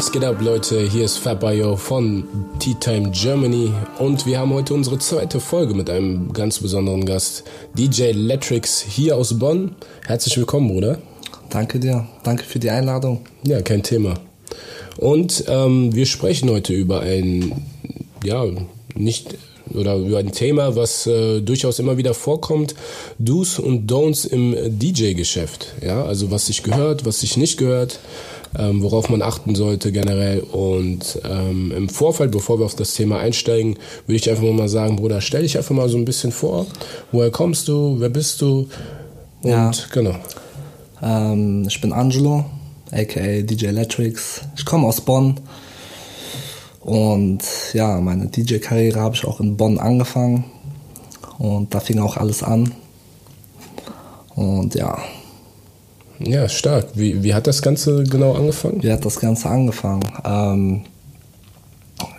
[0.00, 0.80] Was geht ab, Leute?
[0.88, 2.24] Hier ist Fabayo von
[2.58, 7.44] Tea Time Germany und wir haben heute unsere zweite Folge mit einem ganz besonderen Gast,
[7.76, 9.76] DJ Letrix hier aus Bonn.
[10.06, 10.96] Herzlich willkommen, Bruder.
[11.50, 13.20] Danke dir, danke für die Einladung.
[13.46, 14.14] Ja, kein Thema.
[14.96, 17.66] Und ähm, wir sprechen heute über ein,
[18.24, 18.46] ja,
[18.94, 19.36] nicht
[19.74, 22.74] oder über ein Thema, was äh, durchaus immer wieder vorkommt,
[23.18, 25.74] Do's und Don'ts im DJ-Geschäft.
[25.84, 28.00] Ja, also was sich gehört, was sich nicht gehört,
[28.58, 30.40] ähm, worauf man achten sollte generell.
[30.40, 33.76] Und ähm, im Vorfeld, bevor wir auf das Thema einsteigen,
[34.06, 36.66] würde ich einfach mal sagen, Bruder, stell dich einfach mal so ein bisschen vor.
[37.12, 37.96] Woher kommst du?
[37.98, 38.68] Wer bist du?
[39.42, 39.70] Und Ja.
[39.92, 40.16] genau.
[41.02, 42.44] Ähm, ich bin Angelo,
[42.90, 44.42] aka DJ Electrics.
[44.56, 45.38] Ich komme aus Bonn.
[46.80, 47.42] Und
[47.72, 50.44] ja, meine DJ-Karriere habe ich auch in Bonn angefangen.
[51.38, 52.72] Und da fing auch alles an.
[54.34, 54.98] Und ja,
[56.22, 56.88] Ja, stark.
[56.94, 58.82] Wie, wie hat das Ganze genau angefangen?
[58.82, 60.02] wie hat das Ganze angefangen?
[60.24, 60.82] Ähm,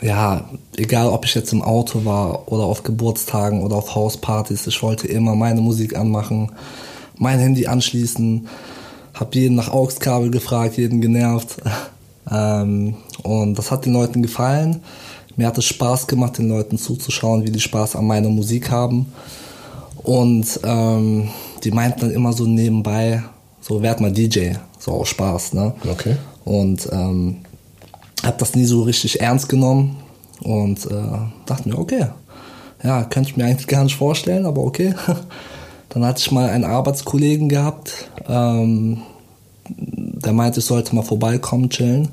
[0.02, 4.82] ja, egal ob ich jetzt im Auto war oder auf Geburtstagen oder auf Hauspartys, ich
[4.82, 6.52] wollte immer meine Musik anmachen,
[7.18, 8.48] mein Handy anschließen,
[9.14, 11.58] hab jeden nach AUX-Kabel gefragt, jeden genervt.
[12.30, 14.82] Ähm, und das hat den Leuten gefallen.
[15.36, 19.12] Mir hat es Spaß gemacht, den Leuten zuzuschauen, wie die Spaß an meiner Musik haben.
[20.04, 21.30] Und ähm,
[21.64, 23.24] die meinten dann immer so nebenbei,
[23.62, 25.74] so werd mal DJ, so aus Spaß, ne?
[25.90, 26.18] Okay.
[26.44, 27.38] Und ähm,
[28.24, 29.98] habe das nie so richtig ernst genommen
[30.42, 32.08] und äh, dachte mir, okay,
[32.84, 34.94] ja, könnte ich mir eigentlich gar nicht vorstellen, aber okay.
[35.90, 39.02] Dann hatte ich mal einen Arbeitskollegen gehabt, ähm,
[39.68, 42.10] der meinte, ich sollte mal vorbeikommen, chillen.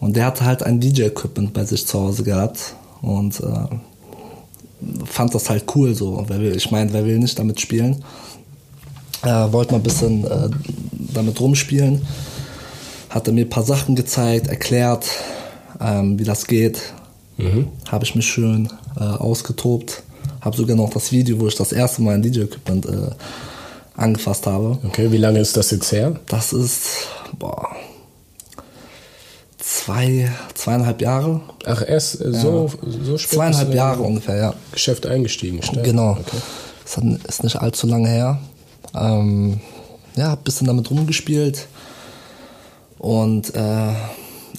[0.00, 5.50] Und der hatte halt ein DJ-Equipment bei sich zu Hause gehabt und äh, fand das
[5.50, 6.24] halt cool so.
[6.26, 8.02] Wer will, ich meine, wer will nicht damit spielen?
[9.24, 10.50] Äh, wollte mal ein bisschen äh,
[11.12, 12.02] damit rumspielen
[13.14, 15.06] hat er mir ein paar Sachen gezeigt, erklärt,
[15.80, 16.80] ähm, wie das geht.
[17.88, 18.68] Habe ich mich schön
[18.98, 20.02] äh, ausgetobt.
[20.40, 23.10] Habe sogar noch das Video, wo ich das erste Mal ein DJ-Equipment äh,
[23.96, 24.78] angefasst habe.
[24.84, 26.18] Okay, wie lange ist das jetzt her?
[26.26, 27.06] Das ist
[27.38, 27.68] boah,
[29.58, 31.40] zwei, zweieinhalb Jahre.
[31.66, 34.54] Ach, erst äh, so, so spät Zweieinhalb Jahre ungefähr, ja.
[34.72, 35.62] Geschäft eingestiegen.
[35.62, 35.84] Stark.
[35.84, 36.18] Genau.
[36.18, 36.36] Okay.
[36.84, 36.98] Das
[37.28, 38.40] ist nicht allzu lange her.
[38.94, 39.60] Ähm,
[40.16, 41.66] ja, hab ein bisschen damit rumgespielt.
[42.98, 43.92] Und äh,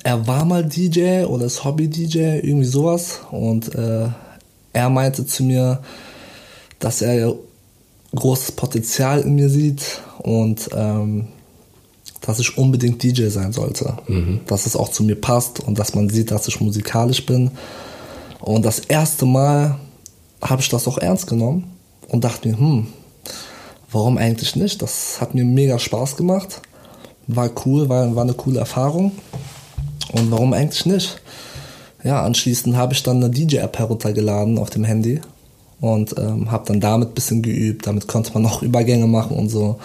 [0.03, 3.21] er war mal DJ oder ist Hobby-DJ, irgendwie sowas.
[3.31, 4.07] Und äh,
[4.73, 5.81] er meinte zu mir,
[6.79, 7.33] dass er
[8.13, 11.27] großes Potenzial in mir sieht und ähm,
[12.21, 13.97] dass ich unbedingt DJ sein sollte.
[14.47, 17.51] Dass es auch zu mir passt und dass man sieht, dass ich musikalisch bin.
[18.41, 19.79] Und das erste Mal
[20.41, 21.71] habe ich das auch ernst genommen
[22.07, 22.87] und dachte mir, hm,
[23.91, 24.81] warum eigentlich nicht?
[24.81, 26.61] Das hat mir mega Spaß gemacht.
[27.27, 29.11] War cool, war, war eine coole Erfahrung.
[30.11, 31.21] Und warum eigentlich nicht?
[32.03, 35.21] Ja, anschließend habe ich dann eine DJ-App heruntergeladen auf dem Handy
[35.81, 37.87] und ähm, habe dann damit ein bisschen geübt.
[37.87, 39.79] Damit konnte man noch Übergänge machen und so.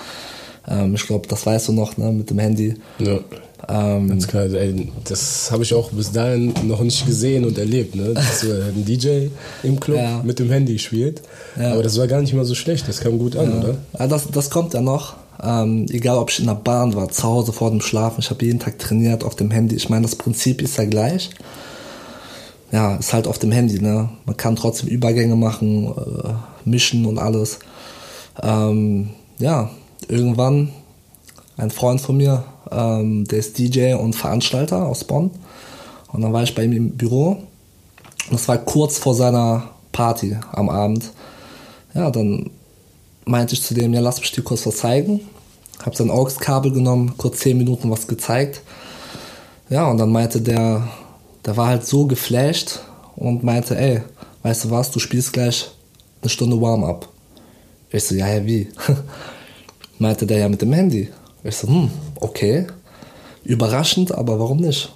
[0.68, 2.74] Ähm, ich glaube, das weißt du noch, ne, mit dem Handy.
[2.98, 3.20] Ja.
[3.68, 7.94] Ähm, Ganz klar, ey, das habe ich auch bis dahin noch nicht gesehen und erlebt,
[7.94, 8.14] ne?
[8.14, 9.26] dass so ein DJ
[9.62, 10.22] im Club Ja.
[10.24, 11.22] mit dem Handy spielt.
[11.58, 11.72] Ja.
[11.72, 13.74] Aber das war gar nicht mal so schlecht, das kam gut an, oder?
[13.98, 15.14] Ja, das, das kommt ja noch.
[15.42, 18.44] Ähm, egal, ob ich in der Bahn war, zu Hause vor dem Schlafen, ich habe
[18.44, 19.74] jeden Tag trainiert auf dem Handy.
[19.76, 21.30] Ich meine, das Prinzip ist ja gleich.
[22.72, 24.10] Ja, ist halt auf dem Handy, ne?
[24.26, 26.32] Man kann trotzdem Übergänge machen, äh,
[26.64, 27.58] mischen und alles.
[28.42, 29.70] Ähm, ja,
[30.08, 30.70] irgendwann
[31.56, 35.30] ein Freund von mir, ähm, der ist DJ und Veranstalter aus Bonn.
[36.12, 37.38] Und dann war ich bei ihm im Büro.
[38.30, 41.10] Das war kurz vor seiner Party am Abend.
[41.94, 42.50] Ja, dann
[43.24, 45.20] meinte ich zu dem, ja, lass mich dir kurz was zeigen.
[45.84, 48.60] Hab sein AUX-Kabel genommen, kurz 10 Minuten was gezeigt.
[49.70, 50.88] Ja, und dann meinte der,
[51.44, 52.80] der war halt so geflasht
[53.16, 54.02] und meinte, ey,
[54.42, 55.70] weißt du was, du spielst gleich
[56.20, 57.08] eine Stunde Warm-up.
[57.90, 58.68] Ich so, ja, ja, wie?
[59.98, 61.08] meinte der ja mit dem Handy.
[61.44, 62.66] Ich so, hm, okay.
[63.44, 64.92] Überraschend, aber warum nicht?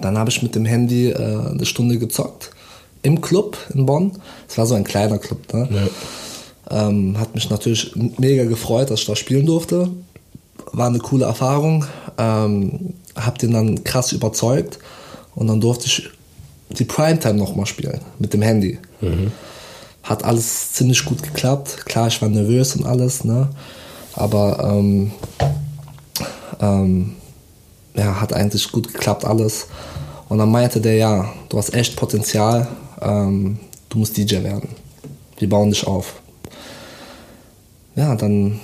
[0.00, 2.50] Dann habe ich mit dem Handy äh, eine Stunde gezockt.
[3.02, 4.12] Im Club in Bonn.
[4.48, 5.68] Es war so ein kleiner Club, ne?
[6.70, 6.88] Ja.
[6.88, 9.90] Ähm, hat mich natürlich mega gefreut, dass ich da spielen durfte.
[10.72, 11.84] War eine coole Erfahrung.
[12.16, 14.78] Ähm, hab den dann krass überzeugt.
[15.34, 16.08] Und dann durfte ich
[16.70, 18.78] die Primetime nochmal spielen mit dem Handy.
[20.02, 21.84] Hat alles ziemlich gut geklappt.
[21.84, 23.50] Klar, ich war nervös und alles, ne?
[24.14, 25.12] Aber ähm,
[26.62, 27.12] ähm,
[27.94, 29.66] ja, hat eigentlich gut geklappt alles.
[30.28, 32.66] Und dann meinte der, ja, du hast echt Potenzial,
[33.02, 33.58] ähm,
[33.90, 34.70] du musst DJ werden.
[35.38, 36.22] Wir bauen dich auf.
[37.96, 38.60] Ja, dann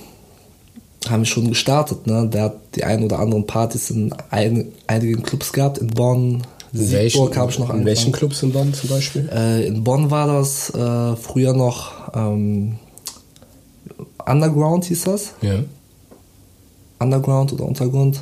[1.07, 2.07] haben wir schon gestartet.
[2.07, 2.27] Ne?
[2.27, 7.35] Der hat die ein oder anderen Partys in ein, einigen Clubs gehabt, in Bonn, Siegburg
[7.35, 9.27] habe ich noch In welchen Clubs in Bonn zum Beispiel?
[9.33, 12.77] Äh, in Bonn war das äh, früher noch ähm,
[14.25, 15.33] Underground hieß das.
[15.41, 15.59] Ja.
[16.99, 18.21] Underground oder Untergrund.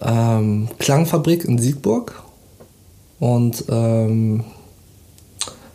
[0.00, 2.22] Ähm, Klangfabrik in Siegburg.
[3.20, 4.44] Und ähm,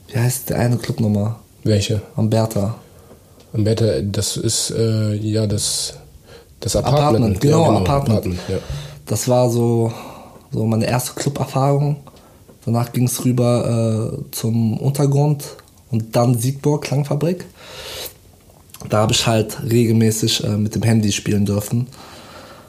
[0.08, 1.36] wie heißt der eine Club nochmal?
[1.64, 2.02] Welche?
[2.16, 2.76] Amberta.
[3.54, 5.96] Amberta, das ist äh, ja das,
[6.60, 7.00] das Apartment.
[7.00, 8.18] Apartment, genau, ja, genau Apartment.
[8.18, 8.58] Apartment ja.
[9.06, 9.92] Das war so,
[10.52, 11.98] so meine erste Club-Erfahrung.
[12.66, 15.44] Danach ging es rüber äh, zum Untergrund
[15.90, 17.46] und dann Siegburg Klangfabrik.
[18.88, 21.88] Da habe ich halt regelmäßig äh, mit dem Handy spielen dürfen.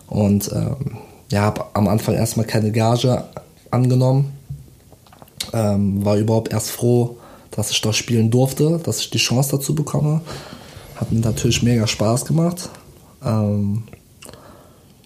[0.09, 0.99] Und ähm,
[1.31, 3.25] ja, habe am Anfang erstmal keine Gage
[3.71, 4.33] angenommen.
[5.53, 7.19] Ähm, war überhaupt erst froh,
[7.53, 10.21] dass ich da spielen durfte, dass ich die Chance dazu bekomme.
[10.97, 12.69] Hat mir natürlich mega Spaß gemacht.
[13.25, 13.85] Ähm,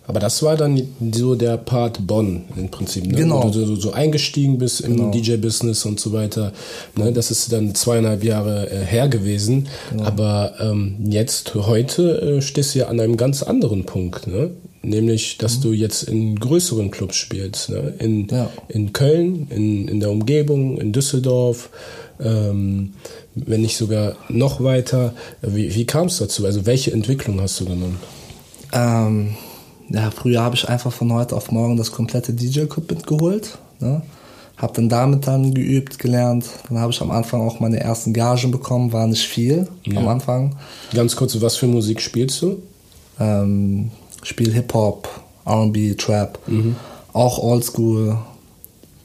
[0.07, 3.15] Aber das war dann so der Part Bonn im Prinzip, ne?
[3.15, 3.43] Genau.
[3.43, 5.11] Wo du so, so eingestiegen bist im Genau.
[5.11, 6.53] DJ-Business und so weiter.
[6.97, 7.11] Ne?
[7.13, 9.67] Das ist dann zweieinhalb Jahre äh, her gewesen.
[9.91, 10.05] Genau.
[10.05, 14.27] Aber ähm, jetzt, heute, äh, stehst du ja an einem ganz anderen Punkt.
[14.27, 14.51] Ne?
[14.83, 17.71] Nämlich, dass du jetzt in größeren Clubs spielst.
[17.71, 17.95] Ne?
[17.99, 18.27] In, Mhm.
[18.31, 18.51] Ja.
[18.69, 21.71] in Köln, in, in der Umgebung, in Düsseldorf.
[22.23, 22.93] Ähm,
[23.35, 25.15] wenn nicht sogar noch weiter.
[25.41, 26.45] Wie, wie kam es dazu?
[26.45, 27.99] Also welche Entwicklung hast du genommen?
[28.73, 29.31] Ähm,
[29.91, 33.59] ja, früher habe ich einfach von heute auf morgen das komplette DJ-Equipment geholt.
[33.81, 34.03] Ne?
[34.57, 36.47] Hab dann damit dann geübt, gelernt.
[36.69, 40.57] Dann habe ich am Anfang auch meine ersten Gagen bekommen, war nicht viel am Anfang.
[40.93, 42.63] Ganz kurz, was für Musik spielst du?
[43.21, 43.91] Ähm,
[44.23, 45.09] spiel Hip-Hop,
[45.45, 46.39] R&B, Trap,
[47.13, 48.17] auch Oldschool,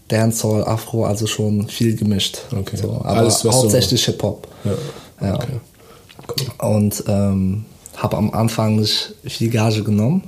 [0.07, 2.39] Dancehall, Afro, also schon viel gemischt.
[2.55, 2.77] Okay.
[2.77, 4.47] So, aber Alles, was so- hauptsächlich Hip-Hop.
[4.63, 5.27] Ja.
[5.27, 5.33] Ja.
[5.35, 6.45] Okay.
[6.59, 7.65] Und ähm,
[7.97, 10.23] habe am Anfang nicht viel Gage genommen,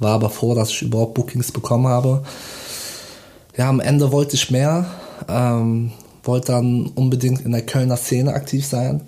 [0.00, 2.22] war aber froh, dass ich überhaupt Bookings bekommen habe.
[3.56, 4.86] Ja, am Ende wollte ich mehr,
[5.28, 5.92] ähm,
[6.24, 9.02] wollte dann unbedingt in der Kölner Szene aktiv sein.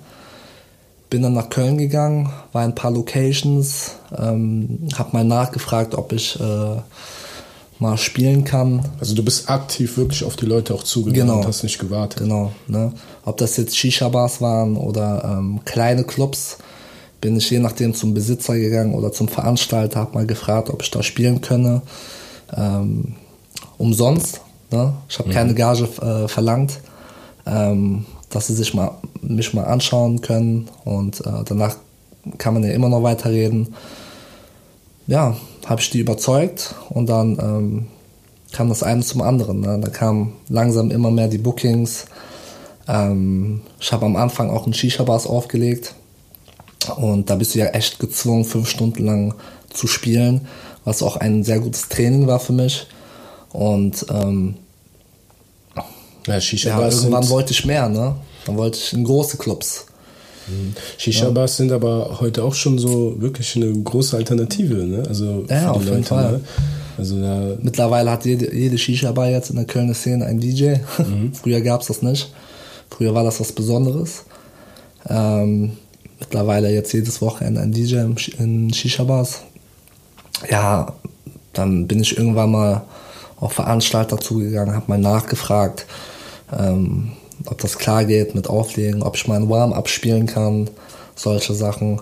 [1.11, 6.13] Bin dann nach Köln gegangen, war in ein paar Locations, ähm, habe mal nachgefragt, ob
[6.13, 6.77] ich äh,
[7.79, 8.85] mal spielen kann.
[8.99, 11.41] Also du bist aktiv wirklich auf die Leute auch zugegangen Genau.
[11.41, 12.21] und hast nicht gewartet.
[12.21, 12.93] Genau, ne?
[13.25, 16.59] Ob das jetzt Shisha-Bars waren oder ähm, kleine Clubs,
[17.27, 20.93] bin ich je nachdem zum Besitzer gegangen oder zum Veranstalter, habe mal gefragt, ob ich
[20.93, 21.83] da spielen könne.
[22.57, 23.15] Ähm,
[23.79, 24.93] umsonst, ne?
[25.09, 26.79] Ich habe keine Gage äh, verlangt,
[27.45, 28.93] ähm, dass sie sich mal,
[29.23, 31.75] mich mal anschauen können und äh, danach
[32.39, 33.75] kann man ja immer noch weiterreden.
[35.09, 35.37] Ja,
[35.67, 37.87] habe ich die überzeugt und dann ähm,
[38.53, 39.63] kam das eine zum anderen.
[39.63, 39.81] Ne?
[39.83, 42.07] Da kamen langsam immer mehr die Bookings.
[42.87, 45.97] Ähm, ich habe am Anfang auch einen Shisha-Bars aufgelegt.
[46.91, 49.35] Und da bist du ja echt gezwungen, fünf Stunden lang
[49.73, 50.43] zu spielen,
[50.85, 52.87] was auch ein sehr gutes Training war für mich.
[53.53, 54.55] Und ähm,
[56.27, 58.17] Ja, Shisha ja, irgendwann wollte ich mehr, ne?
[58.47, 59.87] Dann wollte ich in große Clubs.
[60.97, 65.03] Shisha Bars sind aber heute auch schon so wirklich eine große Alternative, ne?
[65.09, 66.33] Also Ja, auf die jeden Leute, Fall.
[66.33, 66.41] ne?
[66.99, 70.77] Also da, Mittlerweile hat jede, jede Shisha-Bar jetzt in der Kölner Szene einen DJ.
[71.33, 72.33] Früher gab es das nicht.
[72.91, 74.25] Früher war das was Besonderes.
[75.09, 75.73] Ähm,
[76.19, 78.05] mittlerweile jetzt jedes Wochenende ein DJ
[78.39, 79.43] in Shisha-Bars.
[80.51, 80.95] Ja,
[81.53, 82.83] dann bin ich irgendwann mal
[83.39, 85.87] auf Veranstalter zugegangen, habe mal nachgefragt,
[86.57, 87.13] ähm,
[87.47, 90.71] ob das klar geht mit Auflegen, ob ich ein Warm-up spielen kann,
[91.15, 92.01] solche Sachen.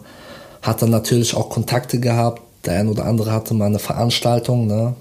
[0.63, 2.43] Hat dann natürlich auch Kontakte gehabt.
[2.65, 4.95] Der ein oder andere hatte mal eine Veranstaltung, ne?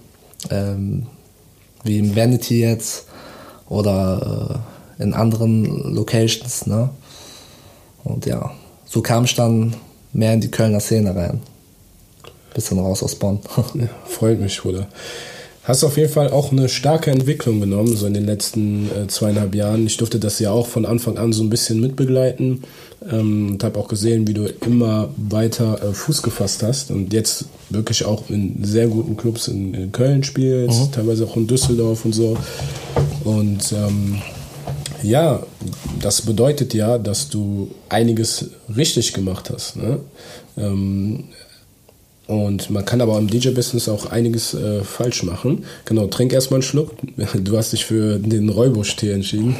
[0.49, 1.05] ähm,
[1.83, 3.05] wie im Vanity jetzt
[3.69, 4.59] oder
[4.99, 6.67] äh, in anderen Locations.
[6.67, 6.89] Ne?
[8.03, 8.51] Und ja,
[8.93, 9.73] so kam ich dann
[10.13, 11.41] mehr in die Kölner Szene rein.
[12.53, 13.39] Bisschen raus aus Bonn.
[13.73, 14.87] ja, freut mich, Bruder.
[15.63, 19.55] Hast auf jeden Fall auch eine starke Entwicklung genommen, so in den letzten äh, zweieinhalb
[19.55, 19.87] Jahren.
[19.87, 22.65] Ich durfte das ja auch von Anfang an so ein bisschen mitbegleiten
[23.09, 27.45] ähm, und habe auch gesehen, wie du immer weiter äh, Fuß gefasst hast und jetzt
[27.71, 32.13] wirklich auch in sehr guten Clubs in, in Köln spielst, teilweise auch in Düsseldorf und
[32.13, 32.37] so.
[33.23, 34.21] Und ähm,
[35.03, 35.43] ja,
[36.01, 39.75] das bedeutet ja, dass du einiges richtig gemacht hast.
[39.75, 39.99] Ne?
[40.57, 41.25] Ähm,
[42.27, 45.65] und man kann aber im DJ-Business auch einiges äh, falsch machen.
[45.85, 46.91] Genau, trink erstmal einen Schluck.
[47.35, 49.55] Du hast dich für den Räubusch-Tee entschieden.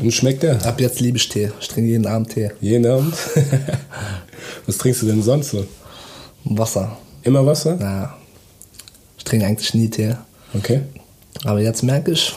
[0.00, 0.64] Und schmeckt der?
[0.64, 1.50] Ab jetzt liebe ich Tee.
[1.60, 2.50] Ich trinke jeden Abend Tee.
[2.60, 3.14] Jeden Abend?
[4.66, 5.66] Was trinkst du denn sonst so?
[6.44, 6.96] Wasser.
[7.22, 7.76] Immer Wasser?
[7.76, 8.16] Naja,
[9.18, 10.14] ich trinke eigentlich nie Tee.
[10.54, 10.80] Okay.
[11.44, 12.34] Aber jetzt merke ich,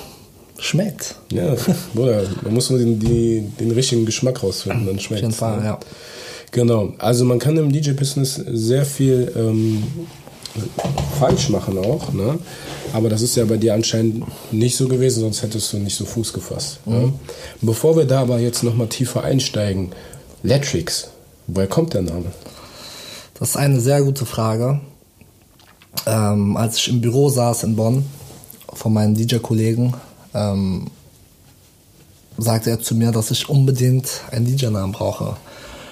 [0.62, 1.16] schmeckt.
[1.32, 1.56] Ja,
[1.94, 5.80] Bruder, man muss nur den, die, den richtigen Geschmack rausfinden, dann schmeckt jeden Fall, ja.
[6.52, 9.84] Genau, also man kann im DJ-Business sehr viel ähm,
[11.18, 12.38] falsch machen auch, ne?
[12.94, 16.06] aber das ist ja bei dir anscheinend nicht so gewesen, sonst hättest du nicht so
[16.06, 16.80] Fuß gefasst.
[16.86, 16.94] Mhm.
[16.94, 17.14] Ne?
[17.62, 19.92] Bevor wir da aber jetzt nochmal tiefer einsteigen,
[20.44, 21.10] Letrix,
[21.48, 22.26] woher kommt der Name?
[23.40, 24.82] Das ist eine sehr gute Frage.
[26.06, 28.06] Ähm, als ich im Büro saß in Bonn
[28.74, 29.94] von meinen DJ-Kollegen,
[30.34, 30.88] ähm,
[32.38, 35.36] sagte er zu mir, dass ich unbedingt einen DJ-Namen brauche.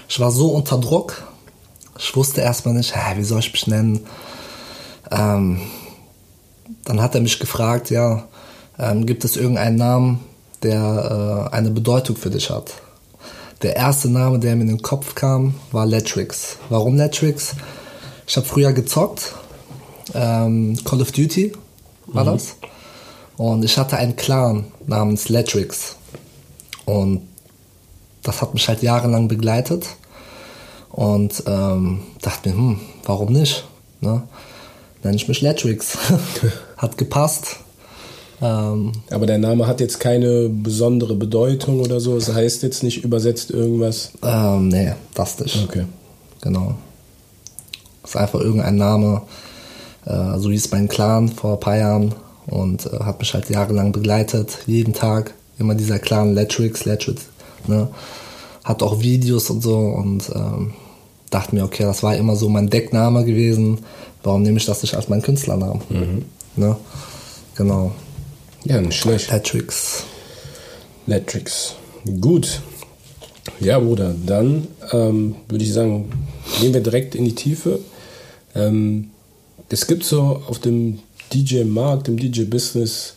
[0.07, 1.23] Ich war so unter Druck,
[1.97, 4.05] ich wusste erstmal nicht, hä, wie soll ich mich nennen.
[5.11, 5.61] Ähm,
[6.85, 8.27] dann hat er mich gefragt, ja,
[8.77, 10.19] ähm, gibt es irgendeinen Namen,
[10.63, 12.73] der äh, eine Bedeutung für dich hat?
[13.61, 16.57] Der erste Name, der mir in den Kopf kam, war Letrix.
[16.69, 17.55] Warum Letrix?
[18.25, 19.33] Ich habe früher gezockt,
[20.13, 21.51] ähm, Call of Duty
[22.07, 22.27] war mhm.
[22.27, 22.55] das.
[23.39, 25.95] Und ich hatte einen Clan namens Letrix.
[26.83, 27.21] Und
[28.21, 29.85] das hat mich halt jahrelang begleitet.
[30.89, 33.63] Und ähm, dachte mir, hm, warum nicht?
[34.01, 34.23] Ne?
[35.03, 35.97] Nenne ich mich Letrix.
[36.77, 37.61] hat gepasst.
[38.41, 42.15] Ähm, Aber der Name hat jetzt keine besondere Bedeutung oder so.
[42.15, 44.11] Das heißt jetzt nicht übersetzt irgendwas.
[44.21, 45.63] Ähm, nee, das nicht.
[45.63, 45.85] Okay.
[46.41, 46.75] Genau.
[48.01, 49.21] Das ist einfach irgendein Name.
[50.05, 52.13] Äh, so hieß mein Clan vor ein paar Jahren
[52.49, 54.59] und äh, hat mich halt jahrelang begleitet.
[54.65, 57.23] Jeden Tag immer dieser Clan Letrix, Letrix.
[57.67, 57.89] Ne?
[58.63, 60.73] Hat auch Videos und so und ähm,
[61.29, 63.79] dachte mir, okay, das war immer so mein Deckname gewesen.
[64.23, 65.81] Warum nehme ich das nicht als meinen Künstlernamen?
[65.89, 66.25] Mhm.
[66.55, 66.75] Ne?
[67.55, 67.91] Genau.
[68.63, 69.31] Ja, nicht schlecht.
[69.31, 70.03] Letrix.
[71.05, 71.75] Letrix.
[72.19, 72.61] Gut.
[73.59, 76.11] Ja, Bruder, dann ähm, würde ich sagen,
[76.59, 77.79] gehen wir direkt in die Tiefe.
[78.55, 79.11] Ähm,
[79.69, 80.99] es gibt so auf dem
[81.33, 83.15] DJ-Markt, im DJ-Business,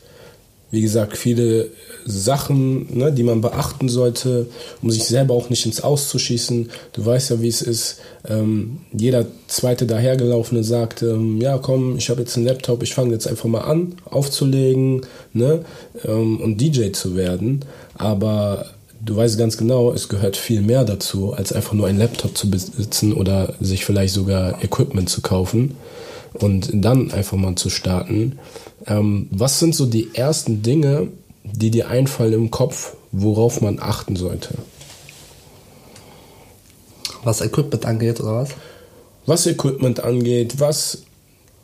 [0.71, 1.69] wie gesagt, viele
[2.07, 4.47] Sachen, ne, die man beachten sollte,
[4.83, 6.71] um sich selber auch nicht ins Auszuschießen.
[6.95, 7.99] Du weißt ja, wie es ist.
[8.27, 13.13] Ähm, jeder zweite dahergelaufene sagt, ähm, ja komm, ich habe jetzt einen Laptop, ich fange
[13.13, 15.03] jetzt einfach mal an, aufzulegen
[15.35, 15.65] ne,
[16.05, 17.65] ähm, und DJ zu werden.
[17.95, 18.67] Aber
[19.05, 22.51] du weißt ganz genau, es gehört viel mehr dazu, als einfach nur einen Laptop zu
[22.51, 25.77] besitzen oder sich vielleicht sogar Equipment zu kaufen
[26.35, 28.39] und dann einfach mal zu starten.
[28.87, 31.09] Ähm, was sind so die ersten Dinge,
[31.45, 34.55] die dir einfallen im Kopf, worauf man achten sollte?
[37.25, 38.51] Was Equipment angeht oder was?
[39.27, 41.03] Was Equipment angeht, was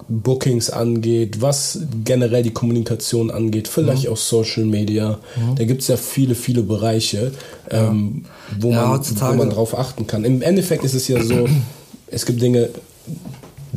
[0.08, 4.12] Bookings angeht, was generell die Kommunikation angeht, vielleicht mhm.
[4.12, 5.18] auch Social Media.
[5.36, 5.56] Mhm.
[5.56, 7.32] Da gibt es ja viele, viele Bereiche,
[7.70, 7.88] ja.
[7.88, 8.24] ähm,
[8.58, 10.24] wo, ja, man, wo man drauf achten kann.
[10.24, 11.48] Im Endeffekt ist es ja so,
[12.06, 12.70] es gibt Dinge,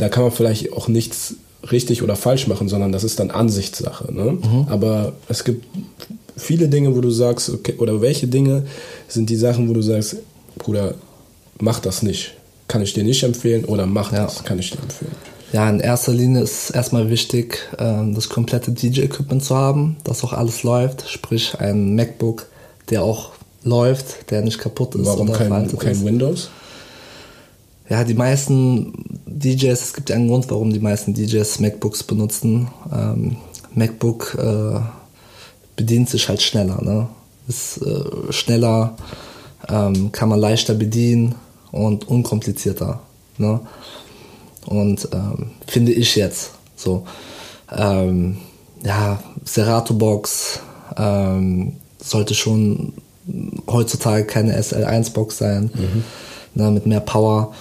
[0.02, 1.36] da kann man vielleicht auch nichts
[1.72, 4.12] richtig oder falsch machen, sondern das ist dann Ansichtssache.
[4.12, 4.40] Ne?
[4.42, 4.66] Mhm.
[4.68, 5.64] Aber es gibt
[6.36, 8.64] viele Dinge, wo du sagst, okay, oder welche Dinge
[9.08, 10.18] sind die Sachen, wo du sagst,
[10.58, 10.96] Bruder,
[11.60, 12.34] mach das nicht.
[12.68, 14.24] Kann ich dir nicht empfehlen oder mach ja.
[14.24, 15.12] das, kann ich dir empfehlen.
[15.54, 20.34] Ja, in erster Linie ist erstmal wichtig, ähm, das komplette DJ-Equipment zu haben, dass auch
[20.34, 22.48] alles läuft, sprich ein MacBook,
[22.90, 25.06] der auch läuft, der nicht kaputt ist.
[25.06, 26.50] Warum kein, kein Windows?
[27.92, 28.94] Ja, die meisten
[29.26, 32.70] DJs, es gibt ja einen Grund, warum die meisten DJs MacBooks benutzen.
[32.90, 33.36] Ähm,
[33.76, 34.80] MacBook äh,
[35.76, 37.10] bedient sich halt schneller, ne?
[37.50, 38.96] Ist äh, schneller,
[39.68, 41.36] ähm, kann man leichter bedienen
[41.74, 43.02] und unkomplizierter,
[43.38, 43.60] ne?
[44.68, 47.06] Und ähm, finde ich jetzt so.
[47.76, 48.38] Ähm,
[48.86, 50.62] ja, Serato Box
[50.96, 52.94] ähm, sollte schon
[53.70, 56.04] heutzutage keine SL1 Box sein, mhm.
[56.56, 57.54] ne, mit mehr Power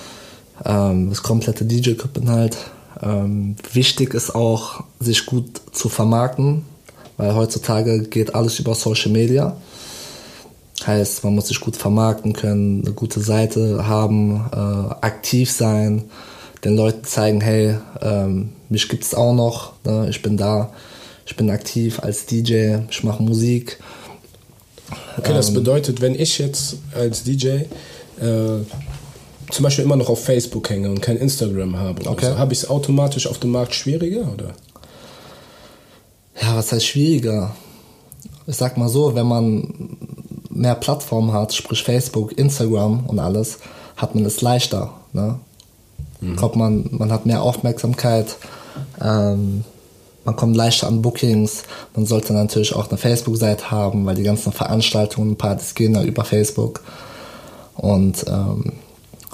[0.64, 2.56] ähm, das komplette DJ-Equipment halt.
[3.02, 6.64] Ähm, wichtig ist auch, sich gut zu vermarkten,
[7.16, 9.56] weil heutzutage geht alles über Social Media.
[10.86, 16.04] Heißt, man muss sich gut vermarkten können, eine gute Seite haben, äh, aktiv sein,
[16.64, 20.08] den Leuten zeigen, hey, ähm, mich es auch noch, ne?
[20.08, 20.72] ich bin da,
[21.26, 23.78] ich bin aktiv als DJ, ich mache Musik.
[25.18, 27.48] Okay, das ähm, bedeutet, wenn ich jetzt als DJ
[28.20, 28.64] äh,
[29.50, 32.26] zum Beispiel immer noch auf Facebook hänge und kein Instagram habe, okay.
[32.26, 34.52] so, habe ich es automatisch auf dem Markt schwieriger, oder?
[36.40, 37.54] Ja, was heißt schwieriger?
[38.46, 39.96] Ich sag mal so, wenn man
[40.48, 43.58] mehr Plattformen hat, sprich Facebook, Instagram und alles,
[43.96, 44.92] hat man es leichter.
[45.12, 45.38] Ne?
[46.20, 46.36] Mhm.
[46.36, 48.36] Kommt man, man hat mehr Aufmerksamkeit,
[49.00, 49.64] ähm,
[50.24, 51.64] man kommt leichter an Bookings.
[51.94, 56.24] Man sollte natürlich auch eine Facebook-Seite haben, weil die ganzen Veranstaltungen, Partys gehen ja über
[56.24, 56.82] Facebook.
[57.74, 58.72] Und ähm,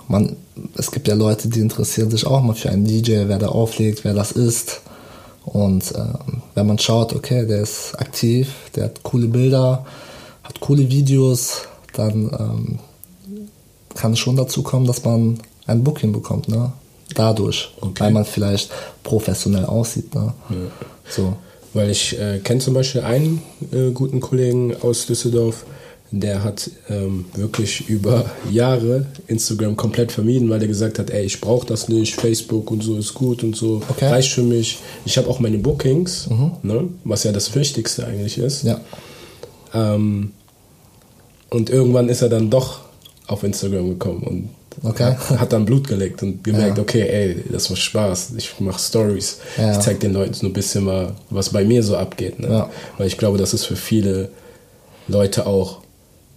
[0.08, 0.36] man,
[0.76, 4.04] es gibt ja Leute, die interessieren sich auch mal für einen DJ, wer da auflegt,
[4.04, 4.80] wer das ist.
[5.44, 6.04] Und äh,
[6.54, 9.86] wenn man schaut, okay, der ist aktiv, der hat coole Bilder,
[10.42, 12.78] hat coole Videos, dann ähm,
[13.94, 16.72] kann es schon dazu kommen, dass man ein Booking bekommt, ne?
[17.14, 18.04] Dadurch, okay.
[18.04, 18.70] weil man vielleicht
[19.02, 20.34] professionell aussieht, ne?
[20.50, 20.56] Ja.
[21.08, 21.36] So.
[21.72, 25.64] Weil ich äh, kenne zum Beispiel einen äh, guten Kollegen aus Düsseldorf,
[26.10, 31.40] der hat ähm, wirklich über Jahre Instagram komplett vermieden, weil er gesagt hat, ey, ich
[31.40, 34.06] brauche das nicht, Facebook und so ist gut und so, okay.
[34.06, 34.78] reicht für mich.
[35.04, 36.52] Ich habe auch meine Bookings, mhm.
[36.62, 38.62] ne, was ja das Wichtigste eigentlich ist.
[38.62, 38.80] Ja.
[39.74, 40.32] Ähm,
[41.50, 42.80] und irgendwann ist er dann doch
[43.26, 45.16] auf Instagram gekommen und okay.
[45.16, 46.82] hat, dann Blut gelegt und gemerkt, ja.
[46.82, 49.72] okay, ey, das macht Spaß, ich mache Stories, ja.
[49.72, 52.38] ich zeige den Leuten so ein bisschen mal, was bei mir so abgeht.
[52.38, 52.48] Ne?
[52.48, 52.70] Ja.
[52.96, 54.30] Weil ich glaube, das ist für viele
[55.08, 55.80] Leute auch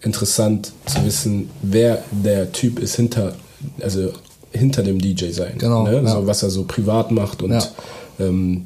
[0.02, 3.36] interessant zu wissen, wer der Typ ist hinter,
[3.82, 4.12] also
[4.52, 5.56] hinter dem DJ sein.
[5.58, 5.84] Genau.
[5.84, 6.08] Ne?
[6.08, 7.72] So, was er so privat macht und
[8.20, 8.66] ähm,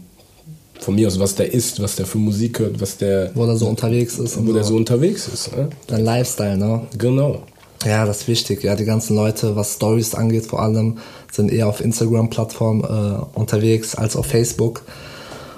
[0.80, 3.32] von mir aus, was der ist, was der für Musik hört, was der.
[3.36, 4.46] Wo der so unterwegs ist.
[4.46, 5.56] Wo der so unterwegs ist.
[5.56, 5.70] Ne?
[5.88, 6.82] Dein Lifestyle, ne?
[6.98, 7.44] Genau.
[7.86, 8.64] Ja, das ist wichtig.
[8.64, 11.00] Ja, die ganzen Leute, was Stories angeht, vor allem,
[11.32, 14.84] sind eher auf Instagram-Plattformen äh, unterwegs als auf Facebook.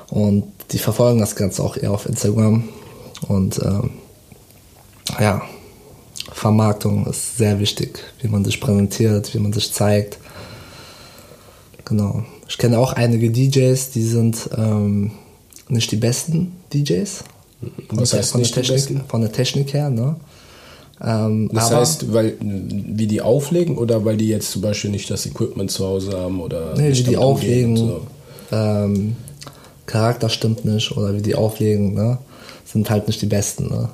[0.10, 2.70] Und die verfolgen das Ganze auch eher auf Instagram.
[3.28, 3.92] Und ähm,
[5.20, 5.44] ja,
[6.46, 10.20] Vermarktung ist sehr wichtig, wie man sich präsentiert, wie man sich zeigt.
[11.86, 12.24] Genau.
[12.48, 15.10] Ich kenne auch einige DJs, die sind ähm,
[15.70, 17.24] nicht die besten DJs.
[17.90, 20.18] Was heißt von, nicht der Technik, von der Technik her, ne?
[21.04, 25.26] Ähm, das heißt, weil wie die auflegen oder weil die jetzt zum Beispiel nicht das
[25.26, 28.02] Equipment zu Hause haben oder nee, wie die auflegen, so.
[28.52, 29.16] ähm,
[29.88, 32.20] Charakter stimmt nicht oder wie die auflegen, ne?
[32.66, 33.68] sind halt nicht die besten.
[33.70, 33.90] Ne?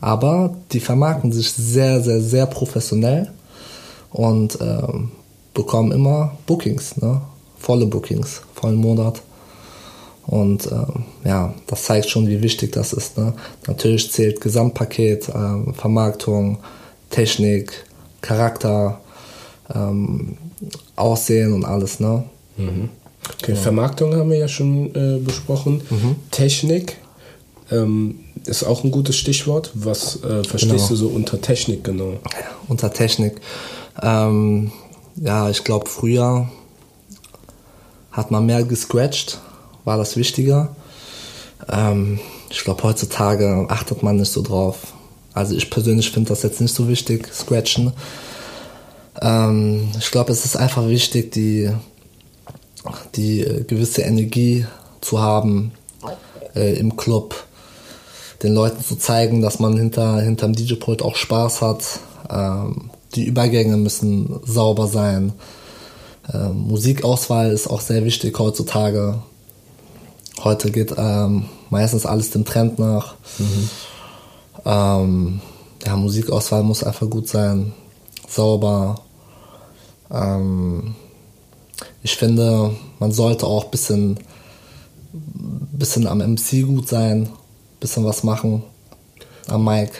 [0.00, 3.30] Aber die vermarkten sich sehr, sehr, sehr professionell
[4.10, 5.10] und ähm,
[5.54, 7.20] bekommen immer Bookings, ne?
[7.58, 9.22] volle Bookings, vollen Monat.
[10.26, 13.16] Und ähm, ja, das zeigt schon, wie wichtig das ist.
[13.16, 13.32] Ne?
[13.66, 16.58] Natürlich zählt Gesamtpaket, ähm, Vermarktung,
[17.10, 17.84] Technik,
[18.20, 19.00] Charakter,
[19.74, 20.36] ähm,
[20.96, 21.98] Aussehen und alles.
[21.98, 22.24] Ne?
[22.58, 22.90] Mhm.
[23.40, 23.58] Okay, ja.
[23.58, 25.80] Vermarktung haben wir ja schon äh, besprochen.
[25.88, 26.16] Mhm.
[26.30, 26.98] Technik
[27.70, 29.70] ähm, ist auch ein gutes Stichwort.
[29.74, 30.88] Was äh, verstehst genau.
[30.88, 32.12] du so unter Technik genau?
[32.12, 33.40] Ja, unter Technik.
[34.02, 34.72] Ähm,
[35.16, 36.48] ja, ich glaube, früher
[38.10, 39.40] hat man mehr gescratcht
[39.88, 40.76] war das wichtiger.
[41.66, 44.92] Ähm, ich glaube, heutzutage achtet man nicht so drauf.
[45.32, 47.94] Also ich persönlich finde das jetzt nicht so wichtig, Scratchen.
[49.22, 51.70] Ähm, ich glaube, es ist einfach wichtig, die,
[53.14, 54.66] die gewisse Energie
[55.00, 55.72] zu haben
[56.54, 57.34] äh, im Club,
[58.42, 61.84] den Leuten zu zeigen, dass man hinter hinterm DJ-Pult auch Spaß hat.
[62.30, 65.32] Ähm, die Übergänge müssen sauber sein.
[66.32, 69.22] Ähm, Musikauswahl ist auch sehr wichtig heutzutage.
[70.44, 73.14] Heute geht ähm, meistens alles dem Trend nach.
[73.38, 73.70] Mhm.
[74.64, 75.40] Ähm,
[75.84, 77.72] ja, Musikauswahl muss einfach gut sein,
[78.28, 79.00] sauber.
[80.10, 80.94] Ähm,
[82.02, 84.18] ich finde, man sollte auch ein bisschen,
[85.12, 87.30] bisschen am MC gut sein,
[87.80, 88.62] bisschen was machen
[89.46, 89.92] am Mic.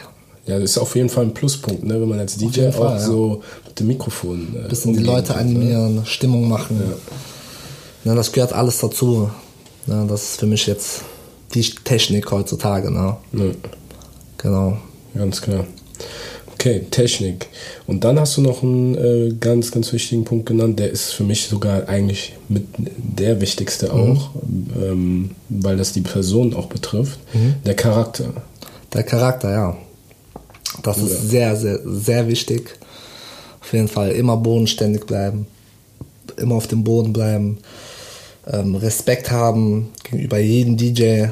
[0.46, 2.00] Ja, das ist auf jeden Fall ein Pluspunkt, ne?
[2.00, 3.00] wenn man als DJ auch Fall, ja.
[3.00, 4.56] so mit dem Mikrofon.
[4.56, 5.38] Äh, bisschen die Leute ne?
[5.38, 6.06] animieren, ne?
[6.06, 6.80] Stimmung machen.
[6.80, 8.10] Ja.
[8.10, 9.28] Ja, das gehört alles dazu.
[9.86, 11.02] Ne, das ist für mich jetzt
[11.54, 12.90] die Technik heutzutage.
[12.90, 13.16] Ne?
[13.32, 13.44] Ja.
[14.38, 14.78] Genau.
[15.14, 15.64] Ganz klar.
[16.58, 17.46] Okay, Technik.
[17.86, 21.22] Und dann hast du noch einen äh, ganz, ganz wichtigen Punkt genannt, der ist für
[21.22, 23.92] mich sogar eigentlich mit der wichtigste mhm.
[23.92, 24.30] auch,
[24.82, 27.54] ähm, weil das die Person auch betrifft, mhm.
[27.64, 28.32] der Charakter.
[28.92, 29.76] Der Charakter, ja.
[30.82, 31.04] Das ja.
[31.04, 32.76] ist sehr, sehr, sehr wichtig.
[33.60, 35.46] Auf jeden Fall immer bodenständig bleiben,
[36.38, 37.58] immer auf dem Boden bleiben
[38.52, 41.26] ähm, Respekt haben gegenüber jedem DJ.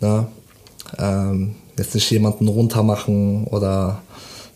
[0.00, 0.26] Ne?
[0.98, 4.02] Ähm, jetzt nicht jemanden runtermachen oder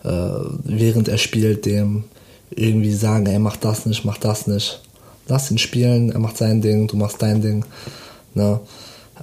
[0.02, 2.04] während er spielt dem
[2.50, 4.80] irgendwie sagen, ey, mach das nicht, mach das nicht.
[5.28, 7.64] Lass ihn spielen, er macht sein Ding, du machst dein Ding.
[8.34, 8.60] Ne?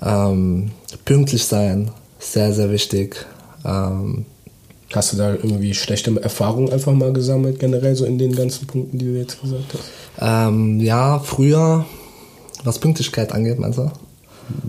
[0.02, 0.72] Ähm,
[1.06, 3.26] pünktlich sein, sehr, sehr wichtig.
[3.65, 4.26] Ähm,
[4.92, 8.98] Hast du da irgendwie schlechte Erfahrungen einfach mal gesammelt, generell so in den ganzen Punkten,
[8.98, 9.84] die du jetzt gesagt hast?
[10.20, 11.86] Ähm, ja, früher
[12.63, 13.92] was Pünktlichkeit angeht, meinst du?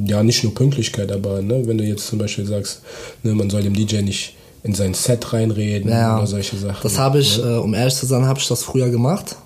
[0.05, 2.83] Ja, nicht nur Pünktlichkeit, aber ne, wenn du jetzt zum Beispiel sagst,
[3.23, 6.81] ne, man soll dem DJ nicht in sein Set reinreden ja, oder solche Sachen.
[6.83, 7.57] Das habe ich, ne?
[7.57, 9.37] äh, um ehrlich zu sein, habe ich das früher gemacht.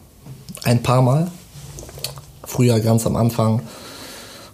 [0.64, 1.30] Ein paar Mal.
[2.44, 3.62] Früher ganz am Anfang.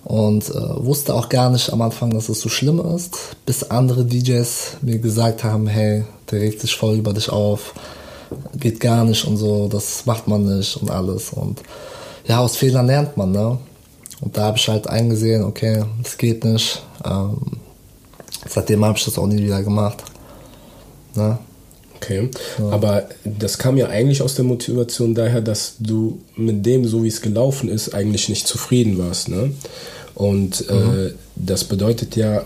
[0.04, 4.04] Und äh, wusste auch gar nicht am Anfang, dass es so schlimm ist, bis andere
[4.04, 7.74] DJs mir gesagt haben, hey, der regt sich voll über dich auf,
[8.54, 11.30] geht gar nicht und so, das macht man nicht und alles.
[11.30, 11.60] Und
[12.26, 13.58] ja, aus Fehlern lernt man, ne?
[14.20, 16.82] Und da habe ich halt eingesehen, okay, das geht nicht.
[17.04, 17.38] Ähm,
[18.48, 20.02] seitdem habe ich das auch nie wieder gemacht.
[21.14, 21.38] Ne?
[21.96, 22.30] Okay,
[22.70, 27.08] aber das kam ja eigentlich aus der Motivation daher, dass du mit dem, so wie
[27.08, 29.28] es gelaufen ist, eigentlich nicht zufrieden warst.
[29.28, 29.52] Ne?
[30.14, 32.42] Und äh, das bedeutet ja,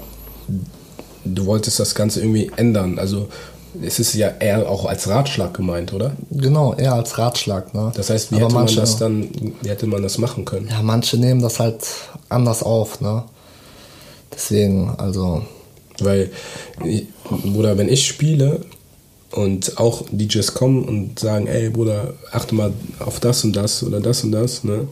[1.25, 2.99] du wolltest das Ganze irgendwie ändern.
[2.99, 3.29] Also
[3.81, 6.13] es ist ja eher auch als Ratschlag gemeint, oder?
[6.33, 7.75] Genau, eher als Ratschlag.
[7.75, 7.93] Ne?
[7.95, 9.29] Das heißt, wie Aber hätte manche- man das dann,
[9.63, 10.67] wie hätte man das machen können?
[10.69, 11.79] Ja, manche nehmen das halt
[12.29, 13.23] anders auf, ne?
[14.33, 15.43] Deswegen, also,
[16.01, 16.31] Weil,
[16.85, 17.07] ich-
[17.45, 18.61] Bruder, wenn ich spiele
[19.31, 24.01] und auch DJs kommen und sagen, ey Bruder, achte mal auf das und das oder
[24.01, 24.87] das und das, ne?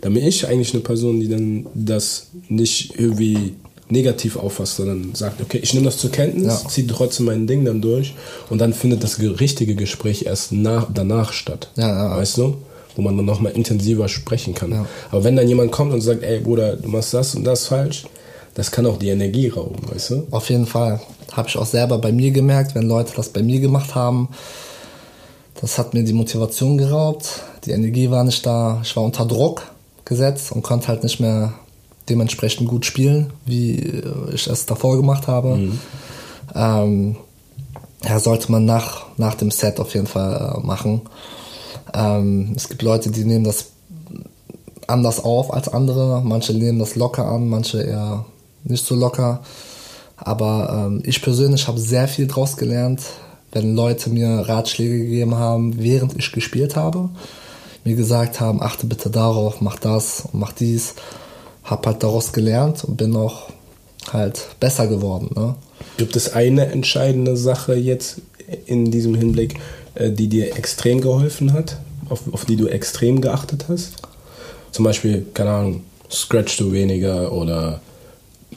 [0.00, 3.54] Dann bin ich eigentlich eine Person, die dann das nicht irgendwie
[3.88, 6.68] negativ auffasst, sondern sagt, okay, ich nehme das zur Kenntnis, Ja.
[6.68, 8.14] ziehe trotzdem mein Ding dann durch
[8.50, 11.70] und dann findet das ge- richtige Gespräch erst nach, danach statt.
[11.76, 12.16] Ja, ja.
[12.16, 12.56] Weißt du?
[12.96, 14.86] Wo man dann nochmal intensiver sprechen kann.
[15.10, 18.04] Aber wenn dann jemand kommt und sagt, ey Bruder, du machst das und das falsch,
[18.54, 20.26] das kann auch die Energie rauben, weißt du?
[20.30, 21.00] auf jeden Fall.
[21.32, 24.28] Habe ich auch selber bei mir gemerkt, wenn Leute das bei mir gemacht haben.
[25.60, 29.62] Das hat mir die Motivation geraubt, die Energie war nicht da, ich war unter Druck
[30.04, 31.54] gesetzt und konnte halt nicht mehr
[32.08, 35.56] dementsprechend gut spielen, wie äh, ich es davor gemacht habe.
[36.54, 37.16] Ähm,
[38.04, 41.02] ja, sollte man nach, nach dem Set auf jeden Fall äh, machen.
[41.94, 43.66] Ähm, es gibt Leute, die nehmen das
[44.86, 46.22] anders auf als andere.
[46.24, 48.24] Manche nehmen das locker an, manche eher
[48.64, 49.42] nicht so locker.
[50.16, 53.00] Aber ähm, ich persönlich habe sehr viel draus gelernt,
[53.52, 57.10] wenn Leute mir Ratschläge gegeben haben, während ich gespielt habe.
[57.84, 60.94] Mir gesagt haben, achte bitte darauf, mach das und mach dies.
[61.64, 63.50] Hab halt daraus gelernt und bin auch
[64.12, 65.30] halt besser geworden.
[65.34, 65.54] Ne?
[65.96, 68.20] Gibt es eine entscheidende Sache jetzt
[68.66, 69.56] in diesem Hinblick,
[69.94, 73.94] äh, die dir extrem geholfen hat, auf, auf die du extrem geachtet hast?
[74.70, 77.80] Zum Beispiel, keine Ahnung, scratchst du weniger oder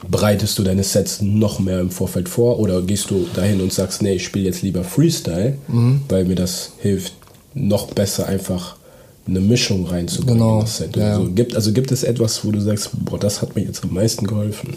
[0.08, 4.02] bereitest du deine Sets noch mehr im Vorfeld vor oder gehst du dahin und sagst,
[4.02, 5.56] nee, ich spiele jetzt lieber Freestyle,
[6.08, 7.14] weil mir das hilft,
[7.54, 8.76] noch besser einfach
[9.26, 10.38] eine Mischung reinzubringen.
[10.38, 10.96] Genau, in das Set.
[10.96, 11.16] ja.
[11.16, 13.92] Also, gibt, also gibt es etwas, wo du sagst, boah, das hat mir jetzt am
[13.92, 14.76] meisten geholfen?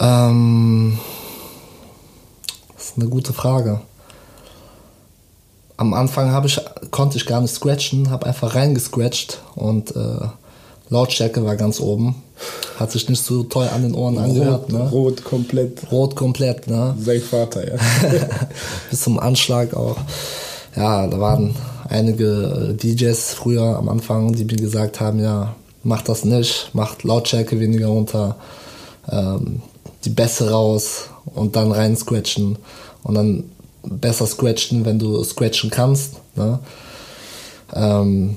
[0.00, 0.98] Ähm,
[2.74, 3.80] das ist eine gute Frage.
[5.76, 10.26] Am Anfang habe ich, konnte ich gar nicht scratchen, habe einfach reingescratcht und äh,
[10.88, 12.23] Lautstärke war ganz oben.
[12.78, 14.64] Hat sich nicht so toll an den Ohren angehört.
[14.64, 14.88] Rot, Ne?
[14.90, 15.92] rot komplett.
[15.92, 16.94] Rot komplett, ne?
[17.00, 17.78] Sein Vater, ja.
[18.90, 19.96] bis zum Anschlag auch.
[20.76, 21.54] Ja, da waren
[21.88, 27.02] einige äh, DJs früher am Anfang, die mir gesagt haben, ja, mach das nicht, mach
[27.02, 28.36] Lautstärke weniger runter,
[29.10, 29.62] ähm,
[30.04, 32.58] die Bässe raus und dann rein scratchen
[33.04, 33.44] und dann
[33.84, 36.14] besser scratchen, wenn du scratchen kannst.
[36.36, 36.58] Ne?
[37.72, 38.36] Ähm,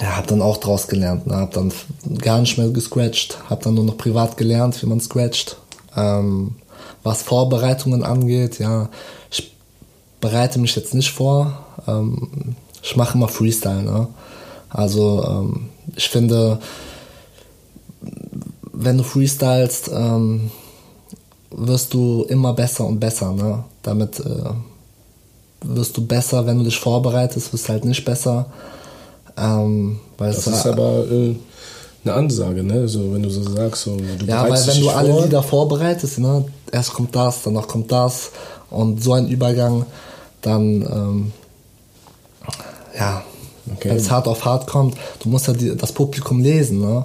[0.00, 1.36] ja, hab dann auch draus gelernt, ne?
[1.36, 1.72] hab dann
[2.18, 5.56] gar nicht mehr gescratcht, hab dann nur noch privat gelernt, wie man scratcht.
[5.96, 6.56] Ähm,
[7.02, 8.88] was Vorbereitungen angeht, ja,
[9.30, 9.52] ich
[10.20, 14.08] bereite mich jetzt nicht vor, ähm, ich mache immer Freestyle, ne?
[14.70, 16.58] Also ähm, ich finde,
[18.72, 20.50] wenn du freestylst, ähm,
[21.50, 23.64] wirst du immer besser und besser, ne?
[23.82, 24.50] Damit äh,
[25.60, 28.46] wirst du besser, wenn du dich vorbereitest, wirst du halt nicht besser.
[29.36, 31.34] Ähm, Das es ist aber äh,
[32.04, 32.88] eine Ansage, ne?
[32.88, 36.18] So, wenn du so sagst, so, du ja, weil wenn du alle vor, Lieder vorbereitest,
[36.18, 38.30] ne, erst kommt das, danach kommt das
[38.70, 39.86] und so ein Übergang,
[40.40, 41.32] dann ähm,
[42.98, 43.22] ja,
[43.76, 43.90] Okay.
[43.90, 47.04] wenn es hart auf hart kommt, du musst ja die, das Publikum lesen, ne?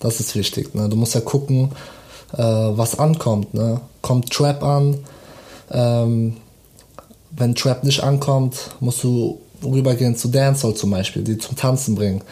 [0.00, 0.88] Das ist wichtig, ne?
[0.88, 1.70] Du musst ja gucken,
[2.32, 3.80] äh, was ankommt, ne?
[4.02, 4.98] Kommt Trap an,
[5.70, 6.36] ähm,
[7.30, 9.38] wenn Trap nicht ankommt, musst du
[9.72, 12.22] rübergehen zu Dancehall zum Beispiel, die zum Tanzen bringen.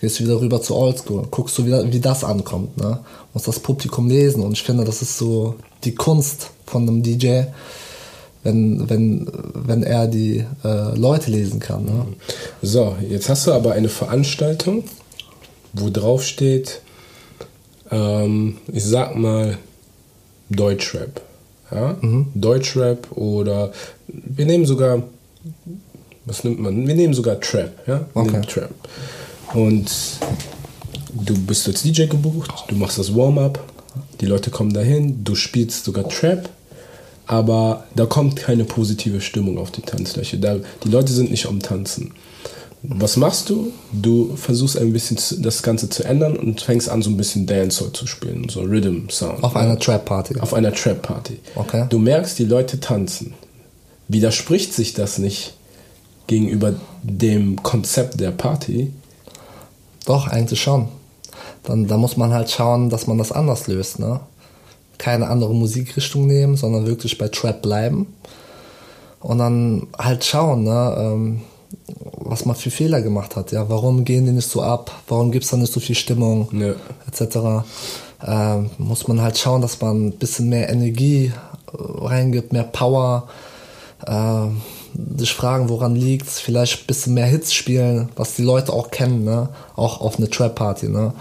[0.00, 3.00] Gehst du wieder rüber zu Oldschool, guckst du wieder, wie das ankommt, ne?
[3.34, 7.42] Musst das Publikum lesen und ich finde, das ist so die Kunst von einem DJ,
[8.42, 12.06] wenn, wenn, wenn er die äh, Leute lesen kann, ne?
[12.62, 14.84] So, jetzt hast du aber eine Veranstaltung,
[15.74, 16.80] wo drauf steht,
[17.90, 19.58] ähm, ich sag mal,
[20.48, 21.20] Deutschrap.
[21.70, 21.96] Ja?
[22.00, 22.26] Mhm.
[22.34, 23.72] Deutschrap oder
[24.08, 25.02] wir nehmen sogar,
[26.24, 26.86] was nimmt man?
[26.86, 27.72] Wir nehmen sogar Trap.
[27.86, 28.06] Ja?
[28.14, 28.40] Wir Okay.
[28.46, 28.70] Trap.
[29.54, 29.90] Und
[31.12, 33.62] du bist als DJ gebucht, du machst das Warm-up,
[34.20, 36.48] die Leute kommen dahin, du spielst sogar Trap,
[37.26, 40.38] aber da kommt keine positive Stimmung auf die Tanzfläche.
[40.38, 42.12] Da, die Leute sind nicht am Tanzen.
[42.82, 43.72] Was machst du?
[43.92, 47.92] Du versuchst ein bisschen das Ganze zu ändern und fängst an, so ein bisschen Dancehall
[47.92, 49.44] zu spielen, so Rhythm Sound.
[49.44, 50.40] Auf einer Trap-Party.
[50.40, 51.40] Auf einer Trap-Party.
[51.56, 51.86] Okay.
[51.90, 53.34] Du merkst, die Leute tanzen.
[54.08, 55.54] Widerspricht sich das nicht
[56.30, 58.92] gegenüber dem Konzept der Party?
[60.06, 60.88] Doch, eigentlich schon.
[61.64, 64.20] Dann, da muss man halt schauen, dass man das anders löst, ne?
[64.96, 68.14] Keine andere Musikrichtung nehmen, sondern wirklich bei Trap bleiben.
[69.18, 71.40] Und dann halt schauen, ne, ähm,
[72.16, 73.50] was man für Fehler gemacht hat.
[73.50, 74.90] Ja, warum gehen die nicht so ab?
[75.08, 76.48] Warum gibt es da nicht so viel Stimmung?
[76.52, 76.74] Ja.
[77.08, 77.64] Etc.
[78.24, 81.32] Ähm, muss man halt schauen, dass man ein bisschen mehr Energie äh,
[81.76, 83.28] reingibt, mehr Power.
[84.06, 84.46] Äh,
[85.16, 89.24] sich fragen, woran liegt's, vielleicht ein bisschen mehr Hits spielen, was die Leute auch kennen,
[89.24, 89.48] ne?
[89.76, 91.12] Auch auf eine Trap-Party, ne?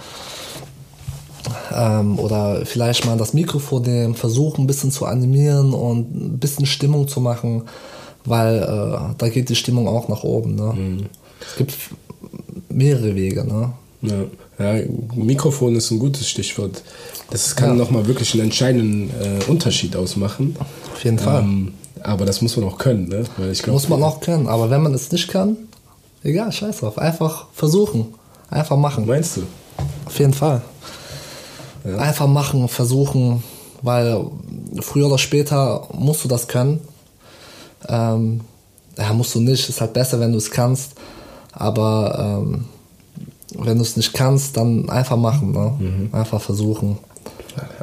[1.74, 6.66] Ähm, oder vielleicht mal das Mikrofon nehmen, versuchen ein bisschen zu animieren und ein bisschen
[6.66, 7.64] Stimmung zu machen,
[8.26, 10.56] weil äh, da geht die Stimmung auch nach oben.
[10.56, 10.74] Ne?
[10.74, 11.06] Mhm.
[11.48, 11.74] Es gibt
[12.70, 13.46] mehrere Wege.
[13.46, 13.72] Ne?
[14.02, 14.76] Ja.
[14.76, 14.84] ja,
[15.16, 16.84] Mikrofon ist ein gutes Stichwort.
[17.32, 17.76] Das kann ja.
[17.76, 20.56] nochmal wirklich einen entscheidenden äh, Unterschied ausmachen.
[20.94, 21.42] Auf jeden Fall.
[21.42, 23.08] Ähm, aber das muss man auch können.
[23.08, 23.24] Ne?
[23.38, 24.48] Glaub, muss man auch können.
[24.48, 25.58] Aber wenn man es nicht kann,
[26.24, 26.98] egal, scheiß drauf.
[26.98, 28.14] Einfach versuchen.
[28.50, 29.06] Einfach machen.
[29.06, 29.44] Meinst du?
[30.06, 30.62] Auf jeden Fall.
[31.84, 31.98] Ja.
[31.98, 33.44] Einfach machen, versuchen,
[33.82, 34.26] weil
[34.82, 36.82] früher oder später musst du das können.
[37.88, 38.42] Ähm,
[38.98, 40.96] ja, musst du nicht, ist halt besser, wenn du es kannst.
[41.54, 42.66] Aber ähm,
[43.58, 45.74] wenn du es nicht kannst, dann einfach machen, ne?
[45.80, 46.10] Mhm.
[46.12, 46.98] einfach versuchen.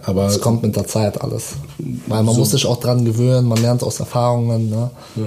[0.04, 1.54] Aber es kommt mit der Zeit alles.
[2.06, 4.70] Weil man so muss sich auch dran gewöhnen, man lernt aus Erfahrungen.
[4.70, 4.90] Ne?
[5.16, 5.22] Ja.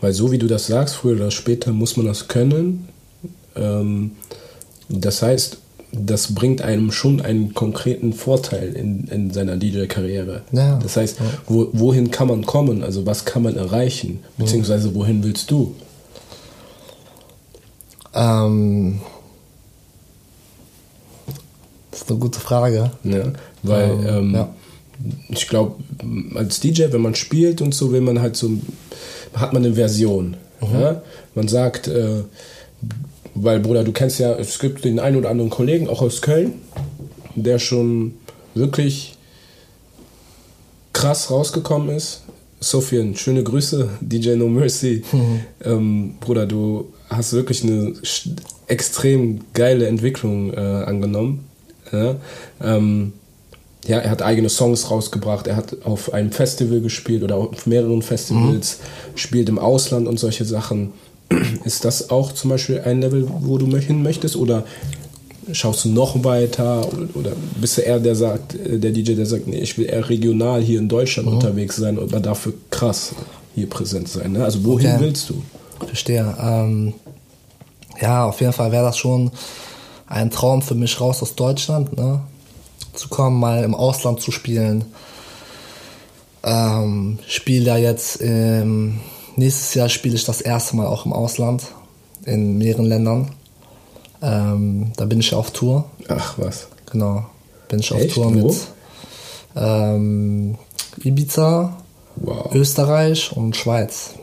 [0.00, 2.88] Weil so wie du das sagst, früher oder später muss man das können.
[3.54, 4.12] Ähm,
[4.88, 5.58] das heißt,
[5.92, 10.42] das bringt einem schon einen konkreten Vorteil in, in seiner DJ-Karriere.
[10.52, 10.78] Ja.
[10.82, 12.82] Das heißt, wo, wohin kann man kommen?
[12.82, 14.20] Also was kann man erreichen?
[14.36, 15.74] Beziehungsweise wohin willst du?
[18.14, 19.00] Ähm,
[21.96, 22.90] das ist eine gute Frage.
[23.04, 23.32] Ja,
[23.62, 24.54] weil ähm, ähm, ja.
[25.30, 25.76] ich glaube,
[26.34, 28.50] als DJ, wenn man spielt und so, will man halt so,
[29.34, 30.36] hat man eine Version.
[30.60, 30.78] Mhm.
[30.78, 31.02] Ja?
[31.34, 32.24] Man sagt, äh,
[33.34, 36.60] weil, Bruder, du kennst ja, es gibt den einen oder anderen Kollegen, auch aus Köln,
[37.34, 38.16] der schon
[38.54, 39.16] wirklich
[40.92, 42.24] krass rausgekommen ist.
[42.60, 45.02] Sofian, schöne Grüße, DJ No Mercy.
[45.12, 45.40] Mhm.
[45.64, 47.94] Ähm, Bruder, du hast wirklich eine
[48.66, 51.46] extrem geile Entwicklung äh, angenommen.
[51.92, 52.16] Ja?
[52.62, 53.12] Ähm,
[53.86, 58.02] ja, er hat eigene Songs rausgebracht, er hat auf einem Festival gespielt oder auf mehreren
[58.02, 59.18] Festivals, mhm.
[59.18, 60.92] spielt im Ausland und solche Sachen.
[61.64, 64.36] Ist das auch zum Beispiel ein Level, wo du hin möchtest?
[64.36, 64.64] Oder
[65.52, 66.88] schaust du noch weiter?
[67.14, 70.08] Oder bist du eher der sagt, äh, der DJ, der sagt, nee, ich will eher
[70.08, 71.34] regional hier in Deutschland mhm.
[71.34, 73.12] unterwegs sein oder dafür krass
[73.54, 74.32] hier präsent sein?
[74.32, 74.44] Ne?
[74.44, 75.00] Also wohin okay.
[75.00, 75.42] willst du?
[75.86, 76.36] Verstehe.
[76.40, 76.94] Ähm,
[78.00, 79.30] ja, auf jeden Fall wäre das schon
[80.06, 82.20] ein Traum für mich raus aus Deutschland, ne?
[82.92, 84.84] zu kommen, mal im Ausland zu spielen.
[86.42, 89.00] Ähm, spiele ja jetzt im
[89.36, 91.62] Nächstes Jahr spiele ich das erste Mal auch im Ausland,
[92.24, 93.32] in mehreren Ländern.
[94.22, 95.84] Ähm, da bin ich auf Tour.
[96.08, 96.68] Ach was.
[96.90, 97.26] Genau.
[97.68, 98.14] Bin ich auf Echt?
[98.14, 98.66] Tour mit
[99.54, 100.56] ähm,
[101.04, 101.76] Ibiza,
[102.16, 102.54] wow.
[102.54, 104.14] Österreich und Schweiz.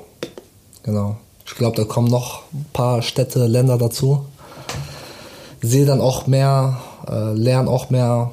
[0.82, 1.18] Genau.
[1.46, 4.26] Ich glaube, da kommen noch ein paar Städte, Länder dazu.
[5.64, 8.32] Sehe dann auch mehr, äh, lerne auch mehr,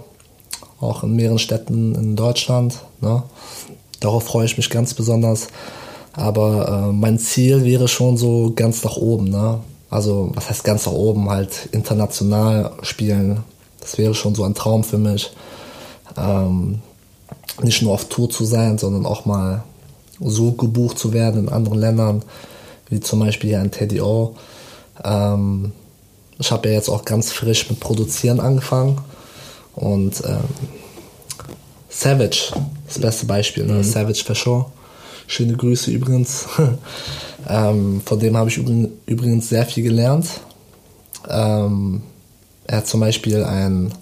[0.80, 2.80] auch in mehreren Städten in Deutschland.
[3.00, 3.22] Ne?
[4.00, 5.48] Darauf freue ich mich ganz besonders.
[6.12, 9.30] Aber äh, mein Ziel wäre schon so ganz nach oben.
[9.30, 9.60] Ne?
[9.90, 11.30] Also, was heißt ganz nach oben?
[11.30, 13.44] Halt international spielen.
[13.80, 15.30] Das wäre schon so ein Traum für mich.
[16.16, 16.80] Ähm,
[17.62, 19.62] nicht nur auf Tour zu sein, sondern auch mal
[20.18, 22.22] so gebucht zu werden in anderen Ländern,
[22.88, 24.34] wie zum Beispiel hier in Teddy O.
[25.04, 25.72] Ähm,
[26.40, 28.98] ich habe ja jetzt auch ganz frisch mit Produzieren angefangen.
[29.74, 30.44] Und ähm,
[31.88, 32.52] Savage,
[32.86, 33.74] das beste Beispiel, ne?
[33.74, 33.82] Mhm.
[33.84, 34.66] Savage for Sure.
[35.26, 36.46] Schöne Grüße übrigens.
[37.48, 40.26] ähm, von dem habe ich übrigens sehr viel gelernt.
[41.28, 42.02] Ähm,
[42.66, 43.92] er hat zum Beispiel ein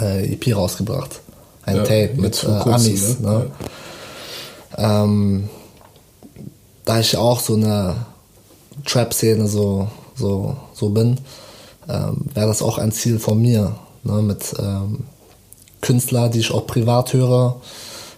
[0.00, 1.20] äh, EP rausgebracht.
[1.64, 3.18] Ein ja, Tape mit äh, Amis.
[3.18, 3.28] Ne?
[3.28, 3.50] Ne?
[4.78, 5.04] Ja.
[5.04, 5.50] Ähm,
[6.84, 7.96] da ich auch so eine
[8.86, 9.88] Trap-Szene so,
[10.20, 11.18] so, so bin,
[11.88, 13.74] ähm, wäre das auch ein Ziel von mir.
[14.04, 14.22] Ne?
[14.22, 15.04] Mit ähm,
[15.80, 17.60] Künstlern, die ich auch privat höre,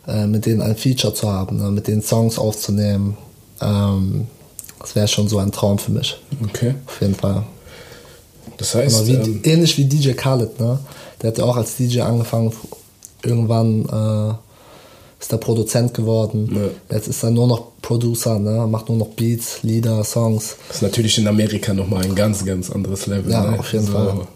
[0.07, 3.17] äh, mit denen ein Feature zu haben, ne, mit denen Songs aufzunehmen.
[3.61, 4.27] Ähm,
[4.81, 6.21] das wäre schon so ein Traum für mich.
[6.43, 6.75] Okay.
[6.87, 7.45] Auf jeden Fall.
[8.57, 9.07] Das heißt.
[9.07, 10.79] Wie, ähm, ähnlich wie DJ Khaled, ne?
[11.21, 12.53] Der hat ja auch als DJ angefangen.
[13.23, 14.35] Irgendwann äh,
[15.23, 16.51] ist er Produzent geworden.
[16.55, 16.97] Ja.
[16.97, 18.67] Jetzt ist er nur noch Producer, ne?
[18.67, 20.57] macht nur noch Beats, Lieder, Songs.
[20.69, 23.33] Das ist natürlich in Amerika nochmal ein ganz, ganz anderes Level.
[23.33, 23.59] Ja, ne?
[23.59, 24.27] auf jeden so, Fall.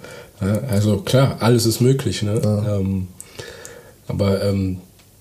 [0.40, 2.22] Ja, also klar, alles ist möglich.
[2.22, 2.40] Ne?
[2.42, 2.78] Ja.
[2.78, 3.08] Ähm,
[4.08, 4.78] aber ähm,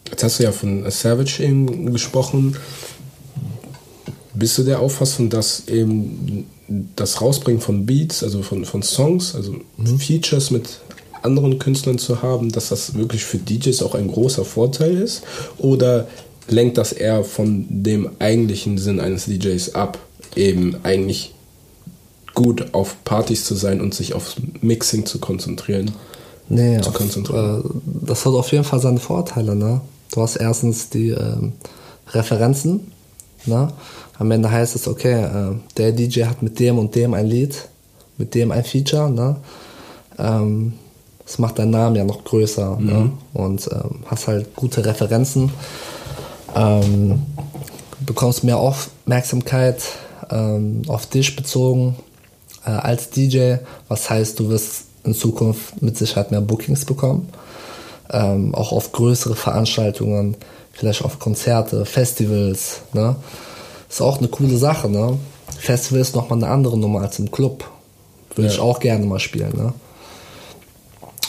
[0.09, 2.55] Jetzt hast du ja von Savage eben gesprochen.
[4.33, 6.45] Bist du der Auffassung, dass eben
[6.95, 9.99] das Rausbringen von Beats, also von, von Songs, also mhm.
[9.99, 10.79] Features mit
[11.25, 15.23] anderen Künstlern zu haben, dass das wirklich für DJs auch ein großer Vorteil ist?
[15.57, 16.07] Oder
[16.47, 19.97] lenkt das eher von dem eigentlichen Sinn eines DJs ab,
[20.35, 21.33] eben eigentlich
[22.33, 25.91] gut auf Partys zu sein und sich aufs Mixing zu konzentrieren.
[26.49, 27.61] Nee, zu auf, konzentrieren.
[27.61, 29.55] Äh, das hat auf jeden Fall seine Vorteile.
[29.55, 29.81] Ne?
[30.13, 31.53] Du hast erstens die ähm,
[32.11, 32.91] Referenzen.
[33.45, 33.69] Ne?
[34.19, 37.67] Am Ende heißt es, okay, äh, der DJ hat mit dem und dem ein Lied,
[38.17, 39.09] mit dem ein Feature.
[39.09, 39.37] Ne?
[40.19, 40.73] Ähm,
[41.25, 42.77] das macht deinen Namen ja noch größer.
[42.77, 42.81] Ne?
[42.81, 42.87] Mhm.
[42.87, 43.11] Ne?
[43.33, 45.51] Und ähm, hast halt gute Referenzen.
[46.55, 47.23] Ähm,
[48.05, 49.81] bekommst mehr Aufmerksamkeit
[50.29, 51.95] ähm, auf dich bezogen
[52.65, 53.55] äh, als DJ,
[53.87, 57.29] was heißt, du wirst in Zukunft mit Sicherheit mehr Bookings bekommen.
[58.11, 60.35] Ähm, auch auf größere Veranstaltungen,
[60.71, 62.81] vielleicht auf Konzerte, Festivals.
[62.93, 63.15] Ne?
[63.89, 64.89] Ist auch eine coole Sache.
[64.89, 65.17] Ne?
[65.57, 67.65] Festival ist nochmal eine andere Nummer als im Club.
[68.35, 68.53] Würde ja.
[68.53, 69.53] ich auch gerne mal spielen.
[69.55, 69.73] Ne?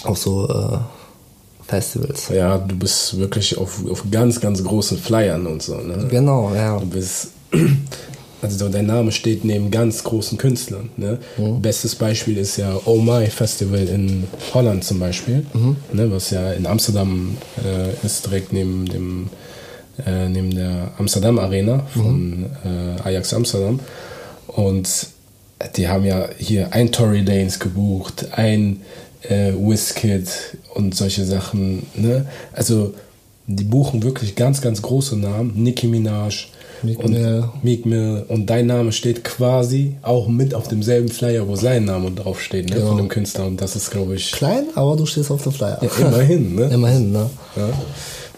[0.05, 0.79] Auch so äh,
[1.67, 2.29] Festivals.
[2.29, 5.77] Ja, du bist wirklich auf, auf ganz, ganz großen Flyern und so.
[5.77, 6.07] Ne?
[6.09, 6.79] Genau, ja.
[6.79, 7.31] Du bist
[8.43, 10.91] also dein Name steht neben ganz großen Künstlern.
[10.97, 11.19] Ne?
[11.39, 11.61] Mhm.
[11.63, 15.77] Bestes Beispiel ist ja Oh My Festival in Holland zum Beispiel, mhm.
[15.93, 16.11] ne?
[16.11, 19.31] was ja in Amsterdam äh, ist, direkt neben dem
[20.05, 22.47] äh, neben der Amsterdam Arena von mhm.
[22.65, 23.81] äh, Ajax Amsterdam.
[24.47, 25.09] Und
[25.77, 28.83] die haben ja hier ein Tory Lanes gebucht, ein
[29.29, 30.29] äh, Wizkid
[30.75, 31.87] und solche Sachen.
[31.95, 32.27] Ne?
[32.53, 32.95] Also
[33.47, 35.53] die buchen wirklich ganz, ganz große Namen.
[35.55, 36.49] Nicki Minaj,
[36.83, 37.45] Meek und Mill.
[37.63, 38.25] Meek Mill.
[38.29, 42.69] Und dein Name steht quasi auch mit auf demselben Flyer, wo sein Name drauf steht,
[42.71, 42.77] ne?
[42.77, 42.89] Genau.
[42.89, 43.47] von dem Künstler.
[43.47, 44.33] Und das ist, glaube ich.
[44.33, 45.79] Klein, aber du stehst auf dem Flyer.
[45.81, 46.65] Ja, immerhin, ne?
[46.73, 47.31] immerhin, ne?
[47.57, 47.69] Ja.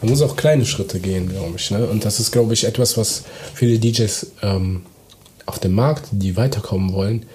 [0.00, 1.70] Man muss auch kleine Schritte gehen, glaube ich.
[1.70, 1.86] Ne?
[1.86, 3.24] Und das ist, glaube ich, etwas, was
[3.54, 4.82] viele DJs ähm,
[5.44, 7.26] auf dem Markt, die weiterkommen wollen,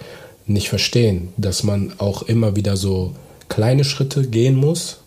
[0.45, 1.29] nicht verstehen.
[1.35, 3.13] Dass man auch immer wieder so
[3.49, 4.99] kleine Schritte gehen muss,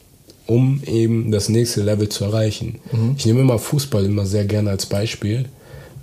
[0.46, 2.80] um eben das nächste Level zu erreichen.
[2.92, 3.14] Mhm.
[3.18, 5.46] Ich nehme immer Fußball immer sehr gerne als Beispiel.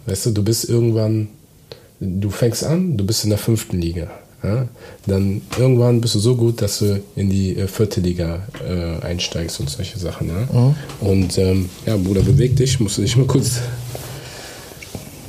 [0.06, 1.30] Weißt du, du bist irgendwann,
[2.00, 4.12] du fängst an, du bist in der fünften Liga.
[4.44, 4.68] Ja?
[5.08, 9.60] Dann irgendwann bist du so gut, dass du in die äh, vierte Liga äh, einsteigst
[9.60, 10.28] und solche Sachen.
[10.28, 10.60] Ja?
[10.60, 10.76] Mhm.
[11.00, 13.62] Und ähm, ja, Bruder, beweg dich, musst du dich mal kurz.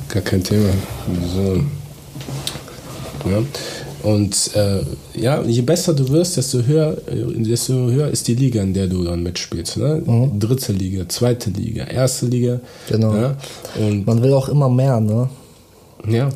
[0.09, 0.69] Gar kein Thema.
[1.33, 1.63] So.
[3.29, 3.43] Ja.
[4.05, 4.81] Und äh,
[5.19, 8.85] ja, je besser du wirst, desto höher, äh, desto höher ist die Liga, in der
[8.85, 9.77] du dann mitspielst.
[9.77, 10.03] Ne?
[10.05, 10.39] Mhm.
[10.39, 12.59] Dritte Liga, zweite Liga, erste Liga.
[12.87, 13.15] Genau.
[13.15, 13.35] Ja?
[13.79, 15.27] Und Man will auch immer mehr, ne?
[16.07, 16.29] Ja.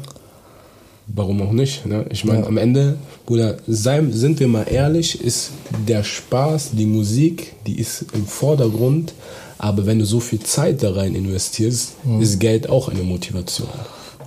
[1.05, 1.85] Warum auch nicht?
[1.85, 2.07] Ne?
[2.09, 2.47] Ich meine, ja.
[2.47, 5.51] am Ende, Bruder, sei, sind wir mal ehrlich, ist
[5.87, 9.13] der Spaß, die Musik, die ist im Vordergrund.
[9.59, 12.19] Aber wenn du so viel Zeit da rein investierst, mhm.
[12.19, 13.69] ist Geld auch eine Motivation.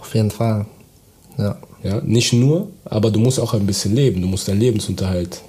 [0.01, 0.67] Auf jeden Fall.
[1.39, 1.57] Ja.
[1.83, 4.21] Ja, nicht nur, aber du musst auch ein bisschen leben.
[4.21, 5.41] Du musst deinen Lebensunterhalt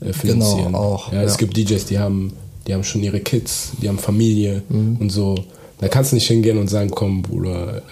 [0.00, 0.66] äh, finanzieren.
[0.66, 1.12] Genau, auch.
[1.12, 1.22] Ja, ja.
[1.22, 2.32] Es gibt DJs, die haben,
[2.66, 4.96] die haben schon ihre Kids, die haben Familie mhm.
[5.00, 5.36] und so.
[5.78, 7.82] Da kannst du nicht hingehen und sagen, komm, Bruder,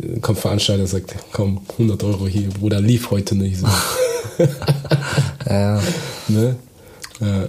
[0.00, 3.66] äh, kommt Veranstalter sagt, komm, 100 Euro hier, Bruder, lief heute nicht so.
[5.46, 5.82] ja.
[6.28, 6.56] Ne?
[7.20, 7.48] Ja.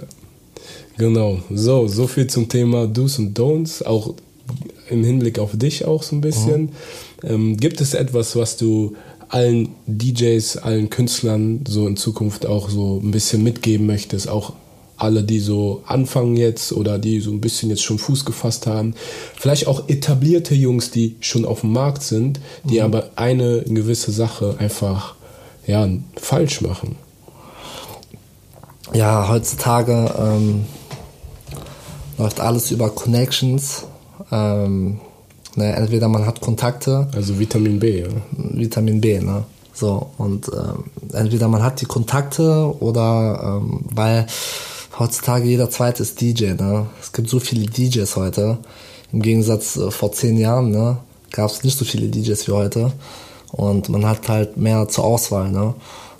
[0.98, 4.14] Genau, so, so viel zum Thema Do's und Don'ts, auch
[4.90, 6.62] im Hinblick auf dich auch so ein bisschen.
[6.62, 6.68] Mhm.
[7.24, 8.94] Ähm, gibt es etwas, was du
[9.32, 14.52] allen DJs, allen Künstlern so in Zukunft auch so ein bisschen mitgeben möchtest, auch
[14.98, 18.94] alle, die so anfangen jetzt oder die so ein bisschen jetzt schon Fuß gefasst haben.
[19.34, 22.84] Vielleicht auch etablierte Jungs, die schon auf dem Markt sind, die mhm.
[22.84, 25.14] aber eine gewisse Sache einfach
[25.66, 26.96] ja, falsch machen.
[28.92, 30.66] Ja, heutzutage ähm,
[32.18, 33.84] läuft alles über Connections.
[34.30, 35.00] Ähm,
[35.56, 35.74] Ne?
[35.74, 37.08] Entweder man hat Kontakte.
[37.14, 38.08] Also Vitamin B, ja.
[38.32, 39.44] Vitamin B, ne?
[39.74, 44.26] So, und ähm, entweder man hat die Kontakte oder ähm, weil
[44.98, 46.86] heutzutage jeder zweite ist DJ, ne?
[47.00, 48.58] Es gibt so viele DJs heute.
[49.12, 50.98] Im Gegensatz äh, vor zehn Jahren, ne?
[51.30, 52.92] Gab es nicht so viele DJs wie heute.
[53.52, 55.74] Und man hat halt mehr zur Auswahl, ne?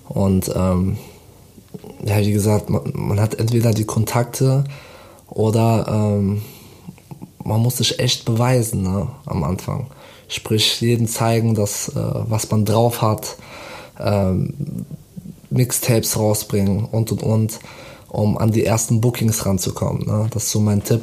[0.09, 0.99] Und ähm,
[2.05, 4.65] ja, wie gesagt, man, man hat entweder die Kontakte
[5.29, 6.43] oder ähm,
[7.45, 9.89] man muss sich echt beweisen ne, am Anfang.
[10.29, 13.37] Sprich, jeden zeigen, dass, äh, was man drauf hat,
[14.01, 14.87] ähm,
[15.51, 17.61] Mixtapes rausbringen und und und,
[18.09, 20.07] um an die ersten Bookings ranzukommen.
[20.07, 20.29] Ne?
[20.31, 21.03] Das ist so mein Tipp.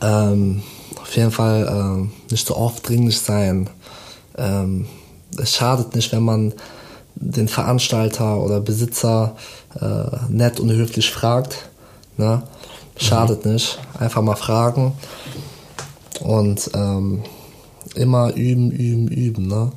[0.00, 0.62] Ähm,
[1.00, 3.68] auf jeden Fall äh, nicht so aufdringlich sein.
[4.36, 4.86] Ähm,
[5.36, 6.54] es schadet nicht, wenn man
[7.14, 9.36] den Veranstalter oder Besitzer
[9.80, 11.68] äh, nett und höflich fragt.
[12.16, 12.42] Ne?
[12.98, 13.78] Schadet nicht.
[13.98, 14.92] Einfach mal fragen.
[16.20, 17.22] Und ähm,
[17.94, 19.46] immer üben, üben, üben.
[19.46, 19.72] Ne?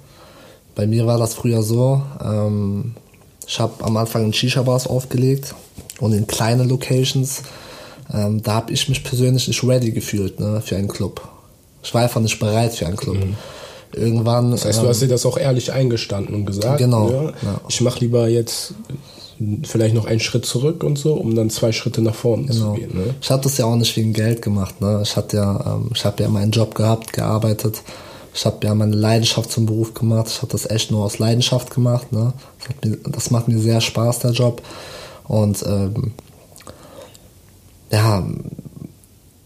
[0.76, 2.02] Bei mir war das früher so.
[2.24, 2.96] Ähm,
[3.48, 5.54] ich habe am Anfang in Shisha-Bars aufgelegt
[6.00, 7.44] und in kleine Locations.
[8.14, 11.22] Ähm, da habe ich mich persönlich nicht ready gefühlt ne, für einen Club.
[11.84, 13.18] Ich war einfach nicht bereit für einen Club.
[13.18, 13.36] Mhm.
[13.94, 14.52] Irgendwann.
[14.52, 17.62] Das heißt, du ähm, hast dir das auch ehrlich eingestanden und gesagt, genau, ja, ja.
[17.68, 18.74] ich mache lieber jetzt
[19.64, 22.74] vielleicht noch einen Schritt zurück und so, um dann zwei Schritte nach vorne genau.
[22.74, 22.98] zu gehen.
[22.98, 23.16] Ne?
[23.22, 24.82] Ich hatte das ja auch nicht wegen Geld gemacht.
[24.82, 25.00] Ne?
[25.04, 27.82] Ich hatte ja, ähm, ich habe ja meinen Job gehabt, gearbeitet.
[28.34, 30.28] Ich habe ja meine Leidenschaft zum Beruf gemacht.
[30.30, 32.12] Ich habe das echt nur aus Leidenschaft gemacht.
[32.12, 32.34] Ne?
[32.60, 34.62] Das, mir, das, macht mir sehr Spaß, der Job.
[35.28, 36.12] Und ähm,
[37.92, 38.26] ja,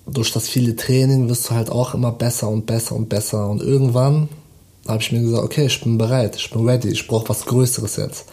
[0.07, 3.49] durch das viele Training wirst du halt auch immer besser und besser und besser.
[3.49, 4.29] Und irgendwann
[4.87, 7.95] habe ich mir gesagt, okay, ich bin bereit, ich bin ready, ich brauche was Größeres
[7.95, 8.25] jetzt.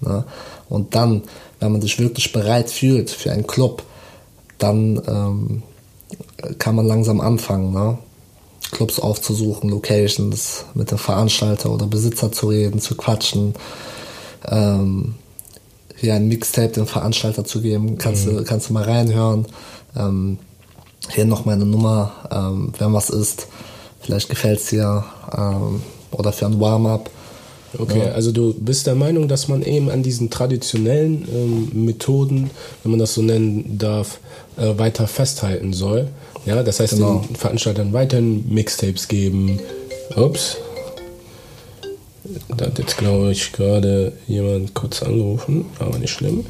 [0.00, 0.24] Ne?
[0.70, 1.22] Und dann,
[1.58, 3.82] wenn man sich wirklich bereit fühlt für einen Club,
[4.56, 5.62] dann ähm,
[6.58, 7.98] kann man langsam anfangen, ne?
[8.70, 13.54] Clubs aufzusuchen, Locations, mit dem Veranstalter oder Besitzer zu reden, zu quatschen,
[14.48, 15.16] ähm,
[15.96, 18.38] hier ein Mixtape dem Veranstalter zu geben, kannst, mhm.
[18.38, 19.46] du, kannst du mal reinhören.
[19.96, 20.38] Ähm,
[21.08, 23.48] hier noch meine Nummer, ähm, wenn was ist,
[24.00, 25.04] vielleicht gefällt es dir
[25.36, 27.10] ähm, oder für ein Warm-up.
[27.78, 28.12] Okay, ja.
[28.12, 32.50] also du bist der Meinung, dass man eben an diesen traditionellen ähm, Methoden,
[32.82, 34.18] wenn man das so nennen darf,
[34.56, 36.08] äh, weiter festhalten soll.
[36.46, 37.24] Ja, das heißt, genau.
[37.26, 39.60] den Veranstaltern weiterhin Mixtapes geben.
[40.16, 40.56] Ups.
[42.56, 46.44] Da hat jetzt, glaube ich, gerade jemand kurz angerufen, aber nicht schlimm.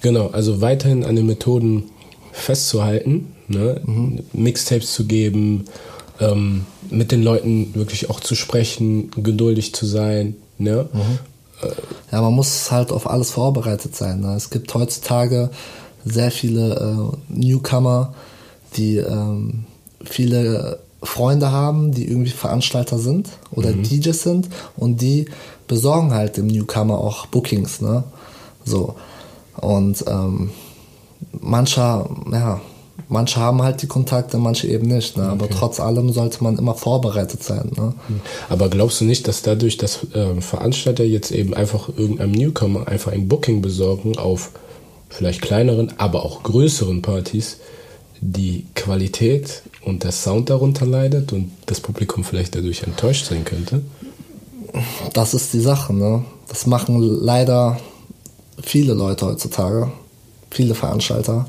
[0.00, 1.84] Genau, also weiterhin an den Methoden
[2.32, 3.80] festzuhalten, ne?
[3.84, 4.20] Mhm.
[4.32, 5.64] Mixtapes zu geben,
[6.20, 10.88] ähm, mit den Leuten wirklich auch zu sprechen, geduldig zu sein, Ne?
[10.92, 11.18] Mhm.
[12.10, 14.20] Ja, man muss halt auf alles vorbereitet sein.
[14.20, 14.34] Ne?
[14.34, 15.50] Es gibt heutzutage
[16.04, 18.14] sehr viele äh, Newcomer,
[18.76, 19.64] die ähm,
[20.04, 23.82] viele Freunde haben, die irgendwie Veranstalter sind oder mhm.
[23.82, 25.26] DJs sind und die
[25.66, 28.04] besorgen halt dem Newcomer auch Bookings, ne?
[28.64, 28.96] So.
[29.56, 30.50] Und ähm,
[31.32, 32.60] mancher, ja,
[33.08, 35.16] manche haben halt die Kontakte, manche eben nicht.
[35.16, 35.24] Ne?
[35.24, 37.70] Aber trotz allem sollte man immer vorbereitet sein.
[37.76, 37.94] Ne?
[38.06, 38.20] Hm.
[38.48, 43.12] Aber glaubst du nicht, dass dadurch, dass äh, Veranstalter jetzt eben einfach irgendeinem Newcomer einfach
[43.12, 44.50] ein Booking besorgen auf
[45.08, 47.58] vielleicht kleineren, aber auch größeren Partys,
[48.20, 53.82] die Qualität und der Sound darunter leidet und das Publikum vielleicht dadurch enttäuscht sein könnte?
[55.12, 55.94] Das ist die Sache.
[55.94, 56.24] Ne?
[56.48, 57.78] Das machen leider
[58.62, 59.92] viele Leute heutzutage,
[60.50, 61.46] viele Veranstalter.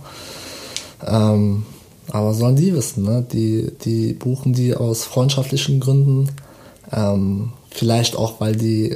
[1.04, 1.66] Ähm,
[2.12, 3.26] aber sollen die wissen, ne?
[3.32, 6.30] Die, die buchen die aus freundschaftlichen Gründen.
[6.92, 8.96] Ähm, vielleicht auch, weil die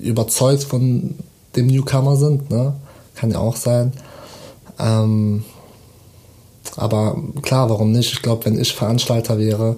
[0.00, 1.14] überzeugt von
[1.56, 2.74] dem Newcomer sind, ne?
[3.14, 3.92] Kann ja auch sein.
[4.78, 5.44] Ähm,
[6.76, 8.12] aber klar, warum nicht?
[8.12, 9.76] Ich glaube, wenn ich Veranstalter wäre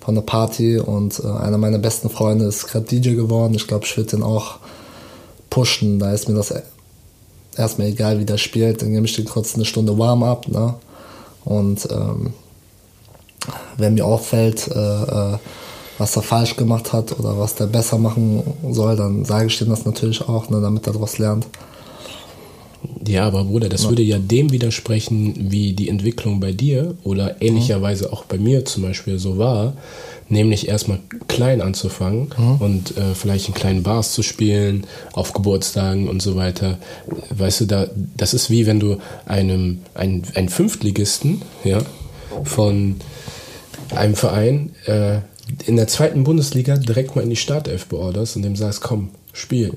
[0.00, 3.86] von einer Party und äh, einer meiner besten Freunde ist gerade DJ geworden, ich glaube,
[3.86, 4.56] ich würde den auch
[5.48, 5.98] pushen.
[6.00, 6.52] Da ist mir das
[7.56, 10.74] erstmal egal, wie der spielt, dann nehme ich den kurz eine Stunde Warm-up, ne?
[11.44, 12.34] Und ähm,
[13.76, 15.38] wenn mir auffällt, äh, äh,
[15.98, 19.68] was er falsch gemacht hat oder was der besser machen soll, dann sage ich ihm
[19.68, 21.46] das natürlich auch, ne, damit er daraus lernt.
[23.06, 23.88] Ja, aber Bruder, das ja.
[23.90, 28.12] würde ja dem widersprechen, wie die Entwicklung bei dir oder ähnlicherweise mhm.
[28.12, 29.74] auch bei mir zum Beispiel so war,
[30.28, 32.56] nämlich erstmal klein anzufangen mhm.
[32.56, 36.78] und äh, vielleicht in kleinen Bars zu spielen, auf Geburtstagen und so weiter.
[37.30, 41.78] Weißt du, da, das ist wie wenn du einem einen, einen Fünftligisten, ja,
[42.44, 42.96] von
[43.94, 45.18] einem Verein äh,
[45.66, 49.74] in der zweiten Bundesliga direkt mal in die Startelf beorderst und dem sagst, komm, spiel.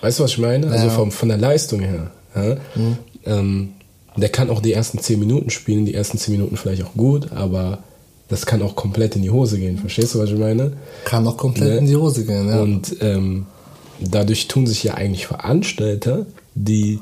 [0.00, 0.70] Weißt du, was ich meine?
[0.70, 2.10] Also vom, von der Leistung her.
[2.34, 2.56] Ja?
[2.74, 2.98] Mhm.
[3.24, 3.68] Ähm,
[4.16, 7.32] der kann auch die ersten zehn Minuten spielen, die ersten zehn Minuten vielleicht auch gut,
[7.32, 7.78] aber
[8.28, 9.78] das kann auch komplett in die Hose gehen.
[9.78, 10.72] Verstehst du, was ich meine?
[11.04, 11.78] Kann auch komplett ne?
[11.78, 12.60] in die Hose gehen, ja.
[12.60, 13.46] Und ähm,
[14.00, 17.00] dadurch tun sich ja eigentlich Veranstalter, die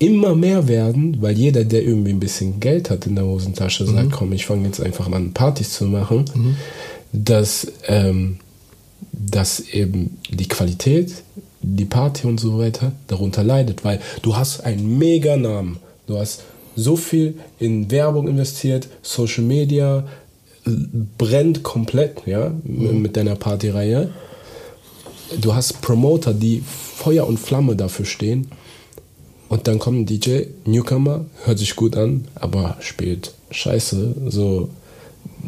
[0.00, 3.94] immer mehr werden, weil jeder, der irgendwie ein bisschen Geld hat in der Hosentasche, mhm.
[3.94, 6.56] sagt, komm, ich fange jetzt einfach an, Partys zu machen, mhm.
[7.12, 8.38] dass, ähm,
[9.12, 11.22] dass eben die Qualität,
[11.62, 16.42] die Party und so weiter darunter leidet, weil du hast einen mega Namen, du hast
[16.76, 20.06] so viel in Werbung investiert, Social Media,
[20.64, 23.02] brennt komplett, ja, mhm.
[23.02, 24.10] mit deiner Partyreihe.
[25.40, 28.50] Du hast Promoter, die Feuer und Flamme dafür stehen.
[29.48, 34.14] Und dann kommt ein DJ, Newcomer, hört sich gut an, aber spielt scheiße.
[34.28, 34.68] So,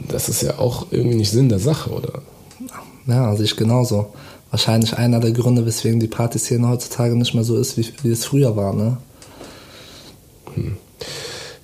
[0.09, 2.23] das ist ja auch irgendwie nicht Sinn der Sache, oder?
[3.07, 4.13] Ja, also ich genauso.
[4.51, 8.25] Wahrscheinlich einer der Gründe, weswegen die Partyszene heutzutage nicht mehr so ist, wie, wie es
[8.25, 8.99] früher war, ne?
[10.55, 10.77] Hm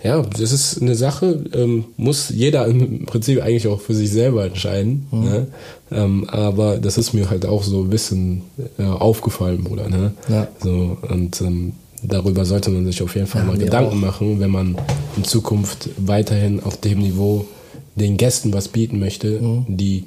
[0.03, 4.45] ja, das ist eine Sache, ähm, muss jeder im Prinzip eigentlich auch für sich selber
[4.47, 5.07] entscheiden.
[5.11, 5.25] Mhm.
[5.25, 5.47] Ne?
[5.91, 8.43] Ähm, aber das ist mir halt auch so ein bisschen
[8.79, 9.89] äh, aufgefallen, Bruder.
[9.89, 10.13] Ne?
[10.29, 10.47] Ja.
[10.63, 11.73] So, und ähm,
[12.03, 14.07] darüber sollte man sich auf jeden Fall ja, mal Gedanken auch.
[14.07, 14.77] machen, wenn man
[15.17, 17.47] in Zukunft weiterhin auf dem Niveau
[17.97, 19.65] den Gästen was bieten möchte, Mhm.
[19.77, 20.05] die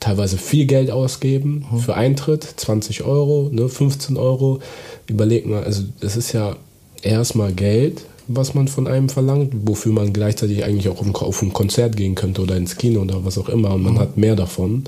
[0.00, 1.78] teilweise viel Geld ausgeben Mhm.
[1.78, 4.58] für Eintritt, 20 Euro, ne, 15 Euro.
[5.06, 6.56] Überleg mal, also das ist ja
[7.02, 11.96] erstmal Geld, was man von einem verlangt, wofür man gleichzeitig eigentlich auch auf ein, Konzert
[11.96, 14.84] gehen könnte oder ins Kino oder was auch immer und man hat mehr davon.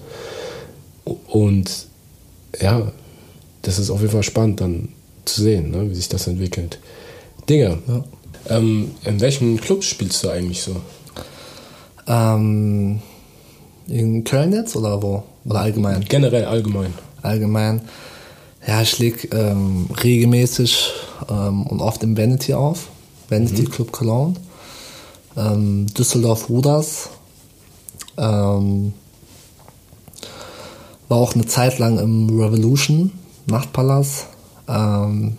[1.28, 1.86] Und
[2.60, 2.92] ja,
[3.62, 4.88] das ist auf jeden Fall spannend dann
[5.24, 6.78] zu sehen, ne, wie sich das entwickelt.
[7.48, 8.04] Dinge, Ja.
[8.48, 10.76] ähm, in welchem Club spielst du eigentlich so?
[12.06, 13.00] Ähm,
[13.86, 15.22] in Köln jetzt oder wo?
[15.44, 16.04] Oder allgemein?
[16.08, 16.92] Generell, allgemein.
[17.22, 17.82] Allgemein.
[18.66, 20.92] Ja, ich leg ähm, regelmäßig
[21.30, 22.88] ähm, und oft im Vanity auf.
[23.28, 24.34] Vanity Club Cologne.
[25.36, 27.10] Ähm, Düsseldorf Ruders.
[28.16, 28.92] Ähm,
[31.08, 33.12] war auch eine Zeit lang im Revolution
[33.46, 34.26] Nachtpalast.
[34.68, 35.36] Ähm,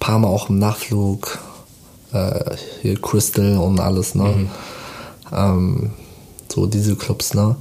[0.00, 1.38] paar Mal auch im Nachtflug.
[2.12, 4.48] Äh, hier Crystal und alles, ne?
[5.32, 5.90] Ähm,
[6.52, 7.56] so diese Clubs, ne?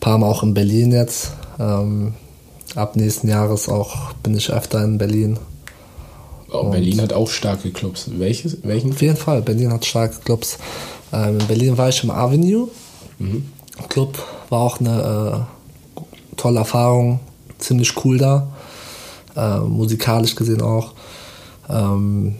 [0.00, 1.32] Paar Mal auch in Berlin jetzt.
[1.58, 2.14] Ähm,
[2.74, 5.38] ab nächsten Jahres auch bin ich öfter in Berlin.
[6.52, 8.10] Oh, Berlin hat auch starke Clubs.
[8.18, 8.92] Welches, welchen?
[8.92, 10.58] Auf jeden Fall, Berlin hat starke Clubs.
[11.12, 12.68] Ähm, in Berlin war ich im Avenue.
[13.88, 15.46] Club war auch eine
[15.96, 16.02] äh,
[16.36, 17.20] tolle Erfahrung,
[17.58, 18.52] ziemlich cool da.
[19.36, 20.92] Äh, musikalisch gesehen auch.
[21.68, 22.36] Ähm,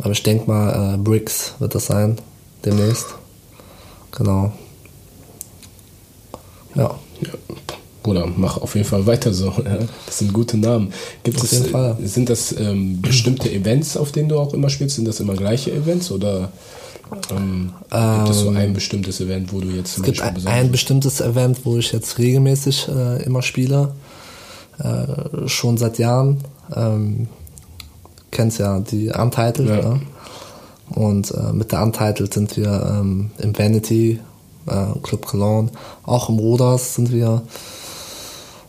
[0.00, 2.18] aber ich denke mal, äh, Bricks wird das sein,
[2.64, 3.06] demnächst.
[4.12, 4.52] Genau.
[6.74, 6.98] Ja.
[8.02, 9.52] Bruder, mach auf jeden Fall weiter so.
[9.64, 9.78] Ja.
[10.06, 10.92] Das sind gute Namen.
[11.22, 11.96] Gibt Auf es, jeden Fall.
[12.02, 14.96] äh, sind das ähm, bestimmte Events, auf denen du auch immer spielst?
[14.96, 16.50] Sind das immer gleiche Events oder
[17.30, 20.66] ähm, gibt es so ein bestimmtes Event, wo du jetzt zum Es gibt Beispiel ein,
[20.66, 23.92] ein bestimmtes Event, wo ich jetzt regelmäßig äh, immer spiele.
[24.78, 26.38] Äh, schon seit Jahren.
[26.74, 27.28] Ähm,
[28.30, 29.68] kennst ja die Untitled.
[29.68, 29.76] Ja.
[29.76, 30.00] Ne?
[30.90, 34.20] Und äh, mit der Untitled sind wir ähm, im Vanity,
[34.66, 35.70] äh, Club Cologne,
[36.04, 37.42] auch im Ruders sind wir.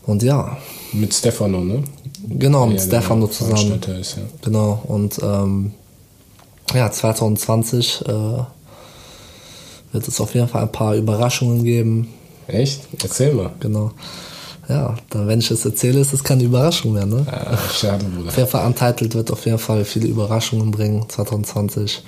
[0.06, 0.56] Und ja,
[0.92, 1.82] mit Stefano, ne?
[2.28, 3.80] genau, mit Ja, Stefano der zusammen.
[4.00, 4.22] Ist, ja.
[4.42, 5.72] Genau, und ähm,
[6.74, 8.12] ja, 2020 äh,
[9.92, 12.08] wird es auf jeden Fall ein paar Überraschungen geben.
[12.48, 12.80] Echt?
[13.02, 13.50] Erzähl mal.
[13.60, 13.92] Genau.
[14.68, 17.26] Ja, dann, wenn ich es erzähle, ist es keine Überraschung mehr, ne?
[17.30, 18.28] Ah, schade, Bruder.
[18.28, 22.02] Auf jeden Fall Untitled wird auf jeden Fall viele Überraschungen bringen, 2020.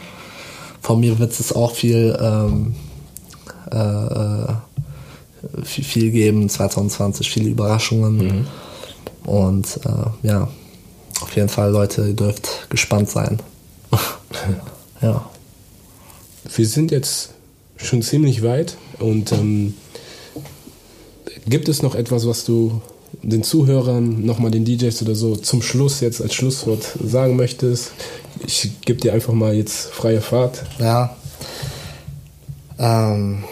[0.81, 2.75] Von mir wird es auch viel, ähm,
[3.73, 4.47] äh, äh,
[5.65, 8.47] viel, viel geben, 2020, viele Überraschungen.
[9.25, 10.49] Und äh, ja,
[11.21, 13.41] auf jeden Fall, Leute, ihr dürft gespannt sein.
[15.03, 15.25] ja.
[16.55, 17.31] Wir sind jetzt
[17.77, 19.75] schon ziemlich weit und ähm,
[21.47, 22.81] gibt es noch etwas, was du
[23.23, 27.93] den Zuhörern, nochmal den DJs oder so zum Schluss jetzt als Schlusswort sagen möchtest?
[28.47, 30.65] Ich gebe dir einfach mal jetzt freie Fahrt.
[30.79, 31.17] Ja.
[32.79, 33.45] Ähm,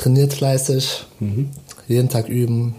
[0.00, 1.04] trainiert fleißig,
[1.86, 2.74] jeden Tag üben.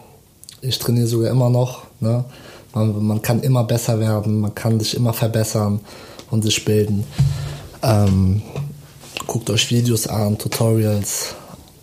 [0.62, 1.84] Ich trainiere sogar immer noch.
[2.00, 2.26] Ne?
[2.74, 5.82] Man, man kann immer besser werden, man kann sich immer verbessern
[6.32, 7.04] und sich bilden.
[7.84, 8.42] Ähm,
[9.28, 11.36] guckt euch Videos an, Tutorials,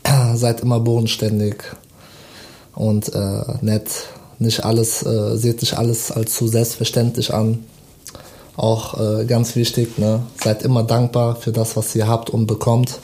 [0.35, 1.63] seid immer bodenständig
[2.75, 3.91] und äh, nett.
[4.41, 7.65] Nicht alles, äh, seht nicht alles als zu selbstverständlich an.
[8.57, 10.23] Auch äh, ganz wichtig, ne?
[10.43, 12.99] seid immer dankbar für das, was ihr habt und bekommt.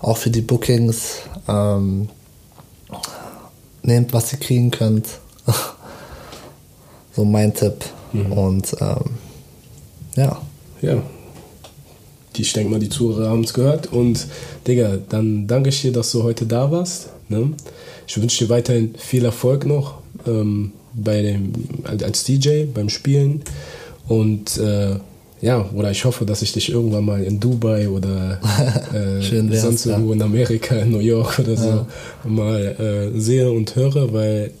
[0.00, 1.22] Auch für die Bookings.
[1.48, 2.08] Ähm,
[3.82, 5.06] nehmt, was ihr kriegen könnt.
[7.14, 7.84] so mein Tipp.
[8.12, 9.04] Und ähm,
[10.16, 10.40] ja,
[10.82, 11.02] Ja.
[12.36, 13.92] Ich denke mal, die Zuhörer haben es gehört.
[13.92, 14.26] Und
[14.66, 17.10] Digga, dann danke ich dir, dass du heute da warst.
[17.28, 17.52] Ne?
[18.06, 21.52] Ich wünsche dir weiterhin viel Erfolg noch ähm, bei dem,
[21.84, 23.42] als DJ beim Spielen.
[24.08, 24.96] Und äh,
[25.42, 28.38] ja, oder ich hoffe, dass ich dich irgendwann mal in Dubai oder
[28.94, 29.92] äh, sonst ja.
[29.92, 31.86] irgendwo in Amerika, in New York oder so
[32.24, 32.60] mal
[33.14, 34.52] äh, sehe und höre, weil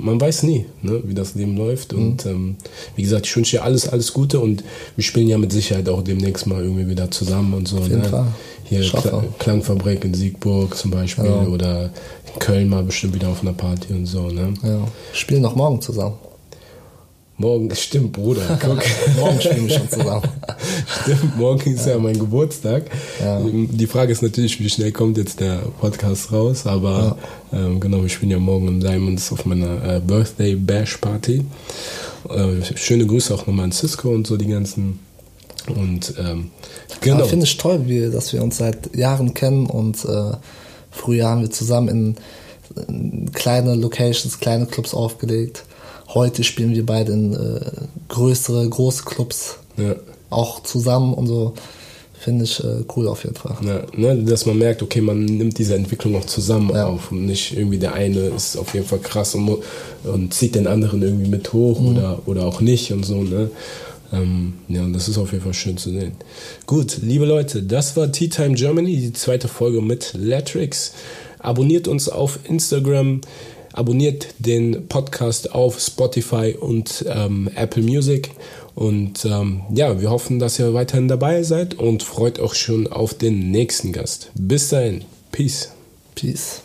[0.00, 1.92] man weiß nie, ne, wie das Leben läuft.
[1.92, 1.98] Mhm.
[1.98, 2.56] Und ähm,
[2.96, 4.64] wie gesagt, ich wünsche dir alles, alles Gute und
[4.96, 7.78] wir spielen ja mit Sicherheit auch demnächst mal irgendwie wieder zusammen und so.
[7.80, 8.08] jeden ne?
[8.08, 8.26] Fall.
[8.64, 8.80] Hier.
[8.80, 11.48] Kla Klangfabrik in Siegburg zum Beispiel Genau.
[11.48, 11.90] oder
[12.32, 14.28] in Köln mal bestimmt wieder auf einer Party und so.
[14.28, 14.54] Ne?
[14.62, 14.88] ja.
[15.12, 16.14] spielen noch morgen zusammen.
[17.36, 18.78] Morgen, stimmt, Bruder, guck.
[19.18, 20.22] morgen spielen wir schon zusammen.
[21.02, 22.84] Stimmt, morgen ist ja mein Geburtstag.
[23.20, 27.18] Die Frage ist natürlich, wie schnell kommt jetzt der Podcast raus, aber
[27.52, 31.44] ähm, genau, wir spielen ja morgen in Diamonds auf meiner äh, Birthday Bash Party.
[32.28, 35.00] Äh, schöne Grüße auch nochmal an Cisco und so die ganzen.
[35.74, 36.50] Und ähm,
[37.00, 37.16] genau.
[37.16, 40.32] Aber finde ich toll, wie, dass wir uns seit Jahren kennen und äh,
[40.92, 42.16] früher haben wir zusammen in,
[42.88, 45.64] in kleine Locations, kleine Clubs aufgelegt.
[46.14, 47.60] Heute spielen wir beide in äh,
[48.08, 49.96] größere, große Clubs ja.
[50.30, 51.54] auch zusammen und so.
[52.20, 53.56] Finde ich äh, cool auf jeden Fall.
[53.62, 56.86] Ja, ne, dass man merkt, okay, man nimmt diese Entwicklung noch zusammen ja.
[56.86, 59.58] auf und nicht irgendwie der eine ist auf jeden Fall krass und,
[60.04, 61.88] und zieht den anderen irgendwie mit hoch mhm.
[61.88, 63.22] oder, oder auch nicht und so.
[63.22, 63.50] Ne?
[64.12, 66.12] Ähm, ja, und das ist auf jeden Fall schön zu sehen.
[66.66, 70.92] Gut, liebe Leute, das war Tea Time Germany, die zweite Folge mit Latrix.
[71.40, 73.20] Abonniert uns auf Instagram,
[73.74, 78.30] abonniert den Podcast auf Spotify und ähm, Apple Music.
[78.74, 83.14] Und ähm, ja, wir hoffen, dass ihr weiterhin dabei seid und freut euch schon auf
[83.14, 84.30] den nächsten Gast.
[84.34, 85.04] Bis dahin.
[85.30, 85.70] Peace.
[86.14, 86.62] Peace.